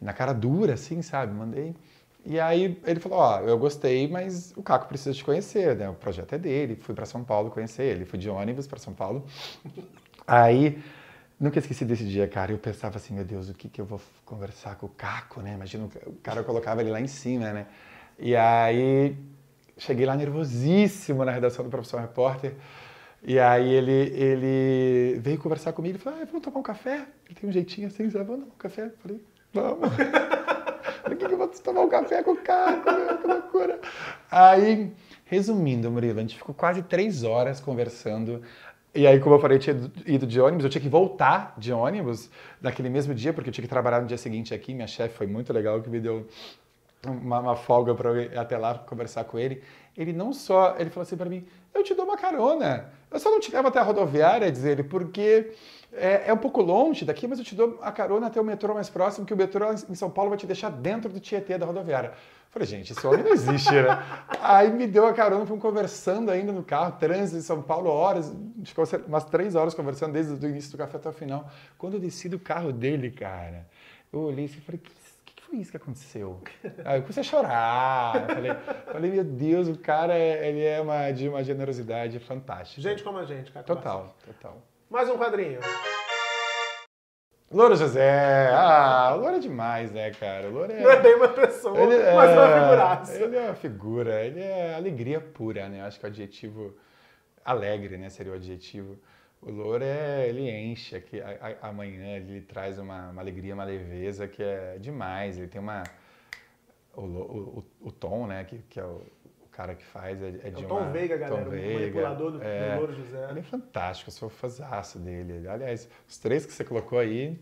na 0.00 0.12
cara 0.12 0.32
dura, 0.32 0.74
assim, 0.74 1.02
sabe? 1.02 1.32
Mandei. 1.34 1.74
E 2.24 2.40
aí 2.40 2.80
ele 2.84 2.98
falou, 2.98 3.18
ó, 3.18 3.40
eu 3.40 3.56
gostei, 3.58 4.08
mas 4.08 4.52
o 4.56 4.62
Caco 4.62 4.88
precisa 4.88 5.14
te 5.14 5.24
conhecer, 5.24 5.76
né? 5.76 5.88
O 5.88 5.94
projeto 5.94 6.34
é 6.34 6.38
dele. 6.38 6.76
Fui 6.76 6.94
para 6.94 7.06
São 7.06 7.22
Paulo 7.22 7.50
conhecer 7.50 7.84
ele. 7.84 8.04
Fui 8.04 8.18
de 8.18 8.28
ônibus 8.28 8.66
para 8.66 8.78
São 8.80 8.92
Paulo. 8.92 9.24
Aí, 10.26 10.82
nunca 11.38 11.58
esqueci 11.58 11.84
desse 11.84 12.04
dia, 12.04 12.26
cara. 12.28 12.52
Eu 12.52 12.58
pensava 12.58 12.96
assim, 12.96 13.14
meu 13.14 13.24
Deus, 13.24 13.48
o 13.48 13.54
que 13.54 13.68
que 13.68 13.80
eu 13.80 13.84
vou 13.84 14.00
conversar 14.24 14.76
com 14.76 14.86
o 14.86 14.88
Caco, 14.90 15.40
né? 15.40 15.54
Imagina, 15.54 15.88
o 16.06 16.12
cara 16.22 16.42
colocava 16.42 16.80
ele 16.80 16.90
lá 16.90 17.00
em 17.00 17.06
cima, 17.06 17.52
né? 17.52 17.66
E 18.18 18.34
aí, 18.34 19.16
cheguei 19.78 20.06
lá 20.06 20.16
nervosíssimo 20.16 21.24
na 21.24 21.32
redação 21.32 21.64
do 21.64 21.70
Professor 21.70 22.00
Repórter. 22.00 22.54
E 23.28 23.40
aí 23.40 23.72
ele, 23.72 23.92
ele 24.14 25.18
veio 25.18 25.36
conversar 25.36 25.72
comigo 25.72 25.96
e 25.96 26.00
falou, 26.00 26.20
ah, 26.22 26.24
vamos 26.26 26.42
tomar 26.42 26.60
um 26.60 26.62
café? 26.62 27.08
Ele 27.26 27.34
tem 27.34 27.50
um 27.50 27.52
jeitinho 27.52 27.88
assim, 27.88 28.08
vamos 28.08 28.28
tomar 28.28 28.46
um 28.46 28.50
café? 28.56 28.84
Eu 28.84 28.92
falei, 29.02 29.20
vamos. 29.52 29.90
Por 31.02 31.16
que, 31.16 31.26
que 31.26 31.34
eu 31.34 31.38
vou 31.38 31.48
tomar 31.48 31.80
um 31.80 31.88
café 31.88 32.22
com 32.22 32.30
o? 32.30 32.34
Meu, 32.34 33.18
que 33.18 33.26
loucura. 33.26 33.80
Aí, 34.30 34.92
resumindo, 35.24 35.90
Murilo, 35.90 36.20
a 36.20 36.22
gente 36.22 36.36
ficou 36.36 36.54
quase 36.54 36.84
três 36.84 37.24
horas 37.24 37.60
conversando. 37.60 38.42
E 38.94 39.08
aí, 39.08 39.18
como 39.18 39.34
eu 39.34 39.40
falei, 39.40 39.56
eu 39.56 39.60
tinha 39.60 39.76
ido 40.06 40.24
de 40.24 40.40
ônibus, 40.40 40.64
eu 40.64 40.70
tinha 40.70 40.82
que 40.82 40.88
voltar 40.88 41.52
de 41.58 41.72
ônibus 41.72 42.30
naquele 42.62 42.88
mesmo 42.88 43.12
dia, 43.12 43.32
porque 43.32 43.50
eu 43.50 43.52
tinha 43.52 43.64
que 43.64 43.68
trabalhar 43.68 44.00
no 44.00 44.06
dia 44.06 44.18
seguinte 44.18 44.54
aqui. 44.54 44.72
Minha 44.72 44.86
chefe 44.86 45.16
foi 45.16 45.26
muito 45.26 45.52
legal, 45.52 45.82
que 45.82 45.90
me 45.90 45.98
deu 45.98 46.28
uma, 47.04 47.40
uma 47.40 47.56
folga 47.56 47.92
para 47.92 48.10
eu 48.10 48.22
ir 48.22 48.38
até 48.38 48.56
lá 48.56 48.78
conversar 48.78 49.24
com 49.24 49.36
ele. 49.36 49.64
Ele 49.96 50.12
não 50.12 50.32
só, 50.32 50.76
ele 50.78 50.90
falou 50.90 51.02
assim 51.02 51.16
para 51.16 51.28
mim, 51.28 51.44
eu 51.74 51.82
te 51.82 51.92
dou 51.92 52.04
uma 52.04 52.16
carona. 52.16 52.88
Eu 53.10 53.18
só 53.18 53.30
não 53.30 53.40
te 53.40 53.52
levo 53.52 53.68
até 53.68 53.78
a 53.78 53.82
rodoviária, 53.82 54.50
diz 54.50 54.64
ele, 54.64 54.82
porque 54.82 55.52
é, 55.92 56.24
é, 56.26 56.32
um 56.32 56.36
pouco 56.36 56.60
longe 56.60 57.04
daqui, 57.04 57.26
mas 57.26 57.38
eu 57.38 57.44
te 57.44 57.54
dou 57.54 57.78
a 57.82 57.92
carona 57.92 58.26
até 58.26 58.40
o 58.40 58.44
metrô 58.44 58.74
mais 58.74 58.88
próximo, 58.88 59.24
que 59.24 59.32
o 59.32 59.36
metrô 59.36 59.72
em 59.72 59.94
São 59.94 60.10
Paulo 60.10 60.30
vai 60.30 60.38
te 60.38 60.46
deixar 60.46 60.70
dentro 60.70 61.10
do 61.10 61.20
Tietê 61.20 61.56
da 61.56 61.64
rodoviária. 61.64 62.12
Falei, 62.50 62.66
gente, 62.66 62.92
esse 62.92 63.06
homem 63.06 63.22
não 63.22 63.32
existe, 63.32 63.70
né? 63.70 64.02
Aí 64.40 64.72
me 64.72 64.86
deu 64.86 65.06
a 65.06 65.12
carona, 65.12 65.44
fomos 65.46 65.62
conversando 65.62 66.30
ainda 66.30 66.52
no 66.52 66.62
carro, 66.62 66.92
trânsito 66.98 67.38
em 67.38 67.42
São 67.42 67.62
Paulo, 67.62 67.90
horas, 67.90 68.32
ficou 68.64 68.84
umas 69.06 69.24
três 69.24 69.54
horas 69.54 69.74
conversando 69.74 70.12
desde 70.12 70.32
o 70.32 70.48
início 70.48 70.72
do 70.72 70.78
café 70.78 70.96
até 70.96 71.08
o 71.08 71.12
final. 71.12 71.48
Quando 71.76 71.94
eu 71.94 72.00
desci 72.00 72.28
do 72.28 72.38
carro 72.38 72.72
dele, 72.72 73.10
cara, 73.10 73.66
eu 74.12 74.20
olhei 74.20 74.46
assim 74.46 74.58
e 74.58 74.60
falei, 74.60 74.80
que 74.80 74.90
foi 75.46 75.58
isso 75.58 75.70
que 75.70 75.76
aconteceu? 75.76 76.40
Aí 76.84 76.98
eu 76.98 77.02
comecei 77.02 77.20
a 77.20 77.24
chorar. 77.24 78.26
Falei, 78.26 78.54
falei, 78.92 79.10
meu 79.12 79.24
Deus, 79.24 79.68
o 79.68 79.78
cara 79.78 80.14
é, 80.14 80.48
ele 80.48 80.64
é 80.64 80.80
uma, 80.80 81.10
de 81.12 81.28
uma 81.28 81.42
generosidade 81.42 82.18
fantástica. 82.18 82.82
Gente 82.82 83.02
como 83.04 83.18
a 83.18 83.24
gente, 83.24 83.52
cara. 83.52 83.64
Total, 83.64 84.14
total. 84.24 84.62
Mais 84.90 85.08
um 85.08 85.16
quadrinho. 85.16 85.60
Louro 87.50 87.76
José. 87.76 88.50
Ah, 88.52 89.12
o 89.14 89.20
Louro 89.20 89.36
é 89.36 89.38
demais, 89.38 89.92
né, 89.92 90.10
cara? 90.10 90.48
O 90.48 90.52
Louro 90.52 90.72
é... 90.72 90.80
Não 90.80 90.90
é 90.90 91.00
bem 91.00 91.14
uma 91.14 91.28
pessoa, 91.28 91.78
ele 91.78 91.96
mas 92.12 92.30
é 92.30 92.34
uma 92.34 92.60
figuraça. 92.60 93.22
Ele 93.22 93.36
é 93.36 93.40
uma 93.42 93.54
figura, 93.54 94.24
ele 94.24 94.40
é 94.40 94.74
alegria 94.74 95.20
pura, 95.20 95.68
né? 95.68 95.82
Acho 95.82 96.00
que 96.00 96.06
o 96.06 96.08
adjetivo 96.08 96.76
alegre, 97.44 97.96
né, 97.96 98.10
seria 98.10 98.32
o 98.32 98.34
adjetivo. 98.34 98.98
O 99.46 99.50
Louro, 99.52 99.84
é, 99.84 100.28
ele 100.28 100.50
enche 100.50 100.96
aqui, 100.96 101.20
a, 101.20 101.56
a, 101.62 101.68
amanhã, 101.68 102.16
ele 102.16 102.40
traz 102.40 102.80
uma, 102.80 103.10
uma, 103.10 103.22
alegria, 103.22 103.54
uma 103.54 103.62
leveza 103.62 104.26
que 104.26 104.42
é 104.42 104.76
demais. 104.78 105.38
Ele 105.38 105.46
tem 105.46 105.60
uma... 105.60 105.84
O, 106.92 107.02
o, 107.02 107.64
o, 107.80 107.88
o 107.88 107.92
Tom, 107.92 108.26
né, 108.26 108.42
que, 108.42 108.58
que 108.68 108.80
é 108.80 108.84
o, 108.84 109.02
cara 109.52 109.76
que 109.76 109.84
faz, 109.84 110.20
é, 110.20 110.26
é, 110.26 110.48
é 110.48 110.50
de 110.50 110.64
o 110.64 110.68
Tom 110.68 110.80
uma... 110.80 110.90
Veiga, 110.90 111.16
galera, 111.16 111.44
Tom 111.44 111.50
Veiga, 111.50 111.70
o 111.70 111.80
manipulador 111.80 112.32
do, 112.32 112.42
é, 112.42 112.74
do 112.74 112.78
Louro 112.80 112.92
José. 112.92 113.26
Ele 113.30 113.38
é 113.38 113.42
fantástico, 113.42 114.08
eu 114.10 114.12
sou 114.12 114.28
fãzaço 114.28 114.98
dele. 114.98 115.46
Aliás, 115.46 115.88
os 116.08 116.18
três 116.18 116.44
que 116.44 116.52
você 116.52 116.64
colocou 116.64 116.98
aí, 116.98 117.38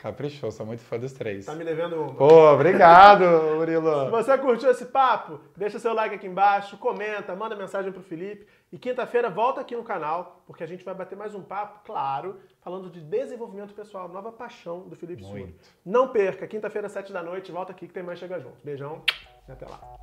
Caprichou, 0.00 0.52
sou 0.52 0.64
muito 0.64 0.82
fã 0.82 0.98
dos 0.98 1.12
três. 1.12 1.46
Tá 1.46 1.54
me 1.54 1.64
devendo 1.64 2.00
uma. 2.00 2.14
Pô, 2.14 2.52
obrigado, 2.52 3.24
Murilo. 3.56 4.04
Se 4.04 4.10
você 4.10 4.38
curtiu 4.38 4.70
esse 4.70 4.86
papo, 4.86 5.40
deixa 5.56 5.78
seu 5.78 5.92
like 5.92 6.14
aqui 6.14 6.26
embaixo, 6.26 6.78
comenta, 6.78 7.34
manda 7.34 7.56
mensagem 7.56 7.90
pro 7.90 8.02
Felipe. 8.02 8.46
E 8.72 8.78
quinta-feira 8.78 9.30
volta 9.30 9.60
aqui 9.60 9.76
no 9.76 9.84
canal, 9.84 10.42
porque 10.46 10.64
a 10.64 10.66
gente 10.66 10.84
vai 10.84 10.94
bater 10.94 11.16
mais 11.16 11.34
um 11.34 11.42
papo, 11.42 11.84
claro, 11.84 12.40
falando 12.60 12.90
de 12.90 13.00
desenvolvimento 13.00 13.72
pessoal, 13.72 14.08
nova 14.08 14.32
paixão 14.32 14.88
do 14.88 14.96
Felipe 14.96 15.22
Sul. 15.22 15.54
Não 15.84 16.08
perca, 16.08 16.48
quinta-feira, 16.48 16.88
sete 16.88 17.12
da 17.12 17.22
noite, 17.22 17.52
volta 17.52 17.70
aqui 17.70 17.86
que 17.86 17.94
tem 17.94 18.02
mais 18.02 18.18
Chega 18.18 18.40
Junto. 18.40 18.58
Beijão 18.64 19.04
e 19.48 19.52
até 19.52 19.66
lá. 19.66 19.96